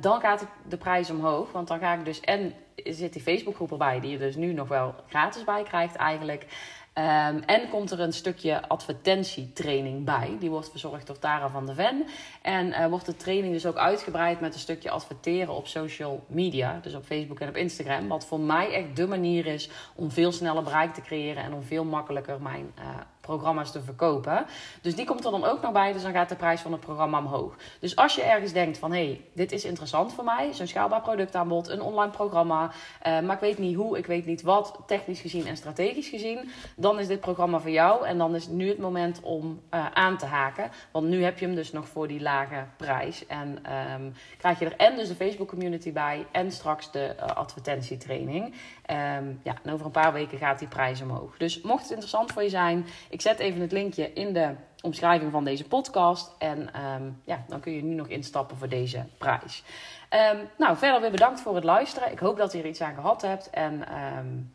dan 0.00 0.20
gaat 0.20 0.46
de 0.68 0.76
prijs 0.76 1.10
omhoog. 1.10 1.52
Want 1.52 1.68
dan 1.68 1.78
ga 1.78 1.92
ik 1.92 2.04
dus, 2.04 2.20
en 2.20 2.54
zit 2.76 3.12
die 3.12 3.22
Facebookgroep 3.22 3.70
erbij, 3.70 4.00
die 4.00 4.10
je 4.10 4.18
dus 4.18 4.36
nu 4.36 4.52
nog 4.52 4.68
wel 4.68 4.94
gratis 5.08 5.44
bij 5.44 5.62
krijgt 5.62 5.96
eigenlijk. 5.96 6.46
Ehm, 6.92 7.40
en 7.46 7.68
komt 7.68 7.90
er 7.90 8.00
een 8.00 8.12
stukje 8.12 8.68
advertentietraining 8.68 10.04
bij. 10.04 10.36
Die 10.38 10.50
wordt 10.50 10.70
verzorgd 10.70 11.06
door 11.06 11.18
Tara 11.18 11.48
van 11.48 11.66
de 11.66 11.74
Ven. 11.74 12.06
En 12.42 12.66
uh, 12.66 12.86
wordt 12.86 13.06
de 13.06 13.16
training 13.16 13.52
dus 13.52 13.66
ook 13.66 13.76
uitgebreid 13.76 14.40
met 14.40 14.54
een 14.54 14.60
stukje 14.60 14.90
adverteren 14.90 15.54
op 15.54 15.66
social 15.66 16.24
media. 16.26 16.78
Dus 16.82 16.94
op 16.94 17.04
Facebook 17.04 17.40
en 17.40 17.48
op 17.48 17.56
Instagram. 17.56 18.08
Wat 18.08 18.26
voor 18.26 18.40
mij 18.40 18.72
echt 18.72 18.96
de 18.96 19.06
manier 19.06 19.46
is 19.46 19.70
om 19.94 20.10
veel 20.10 20.32
sneller 20.32 20.62
bereik 20.62 20.94
te 20.94 21.00
creëren 21.00 21.42
en 21.42 21.52
om 21.52 21.62
veel 21.62 21.84
makkelijker 21.84 22.42
mijn 22.42 22.72
uh, 22.78 22.84
programma's 23.22 23.72
te 23.72 23.82
verkopen. 23.82 24.46
Dus 24.80 24.94
die 24.94 25.06
komt 25.06 25.24
er 25.24 25.30
dan 25.30 25.44
ook 25.44 25.62
nog 25.62 25.72
bij, 25.72 25.92
dus 25.92 26.02
dan 26.02 26.12
gaat 26.12 26.28
de 26.28 26.36
prijs 26.36 26.60
van 26.60 26.72
het 26.72 26.80
programma 26.80 27.18
omhoog. 27.18 27.54
Dus 27.80 27.96
als 27.96 28.14
je 28.14 28.22
ergens 28.22 28.52
denkt 28.52 28.78
van, 28.78 28.92
hé, 28.92 29.04
hey, 29.04 29.20
dit 29.34 29.52
is 29.52 29.64
interessant 29.64 30.14
voor 30.14 30.24
mij, 30.24 30.52
zo'n 30.52 30.66
schaalbaar 30.66 31.00
productaanbod, 31.00 31.68
een 31.68 31.82
online 31.82 32.10
programma, 32.10 32.64
uh, 33.06 33.20
maar 33.20 33.34
ik 33.34 33.40
weet 33.40 33.58
niet 33.58 33.76
hoe, 33.76 33.98
ik 33.98 34.06
weet 34.06 34.26
niet 34.26 34.42
wat, 34.42 34.78
technisch 34.86 35.20
gezien 35.20 35.46
en 35.46 35.56
strategisch 35.56 36.08
gezien, 36.08 36.50
dan 36.76 36.98
is 36.98 37.06
dit 37.06 37.20
programma 37.20 37.60
voor 37.60 37.70
jou 37.70 38.06
en 38.06 38.18
dan 38.18 38.34
is 38.34 38.46
nu 38.48 38.68
het 38.68 38.78
moment 38.78 39.20
om 39.20 39.60
uh, 39.70 39.86
aan 39.92 40.18
te 40.18 40.26
haken. 40.26 40.70
Want 40.90 41.06
nu 41.06 41.24
heb 41.24 41.38
je 41.38 41.46
hem 41.46 41.54
dus 41.54 41.72
nog 41.72 41.88
voor 41.88 42.08
die 42.08 42.20
lage 42.20 42.64
prijs 42.76 43.26
en 43.26 43.48
um, 43.94 44.14
krijg 44.38 44.58
je 44.58 44.64
er 44.64 44.76
en 44.76 44.96
dus 44.96 45.08
de 45.08 45.14
Facebook 45.14 45.48
community 45.48 45.92
bij 45.92 46.26
en 46.32 46.52
straks 46.52 46.90
de 46.90 47.14
uh, 47.16 47.24
advertentietraining. 47.24 48.44
Um, 48.44 49.40
ja, 49.42 49.54
en 49.62 49.72
over 49.72 49.86
een 49.86 49.92
paar 49.92 50.12
weken 50.12 50.38
gaat 50.38 50.58
die 50.58 50.68
prijs 50.68 51.00
omhoog. 51.00 51.36
Dus 51.36 51.60
mocht 51.60 51.82
het 51.82 51.90
interessant 51.90 52.32
voor 52.32 52.42
je 52.42 52.48
zijn, 52.48 52.86
ik 53.12 53.20
zet 53.20 53.38
even 53.38 53.60
het 53.60 53.72
linkje 53.72 54.12
in 54.12 54.32
de 54.32 54.54
omschrijving 54.80 55.30
van 55.30 55.44
deze 55.44 55.64
podcast. 55.64 56.34
En 56.38 56.84
um, 56.84 57.20
ja, 57.24 57.44
dan 57.48 57.60
kun 57.60 57.72
je 57.72 57.82
nu 57.82 57.94
nog 57.94 58.08
instappen 58.08 58.56
voor 58.56 58.68
deze 58.68 59.04
prijs. 59.18 59.62
Um, 60.32 60.48
nou, 60.58 60.76
verder 60.76 61.00
weer 61.00 61.10
bedankt 61.10 61.40
voor 61.40 61.54
het 61.54 61.64
luisteren. 61.64 62.12
Ik 62.12 62.18
hoop 62.18 62.36
dat 62.36 62.52
je 62.52 62.58
er 62.58 62.66
iets 62.66 62.80
aan 62.80 62.94
gehad 62.94 63.22
hebt. 63.22 63.50
En 63.50 63.84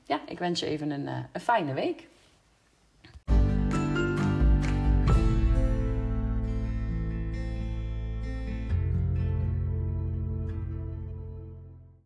ja, 0.04 0.20
ik 0.26 0.40
wens 0.40 0.60
je 0.60 0.66
even 0.66 0.92
een, 0.92 1.08
een 1.32 1.42
fijne 1.42 1.74
week. 1.74 2.08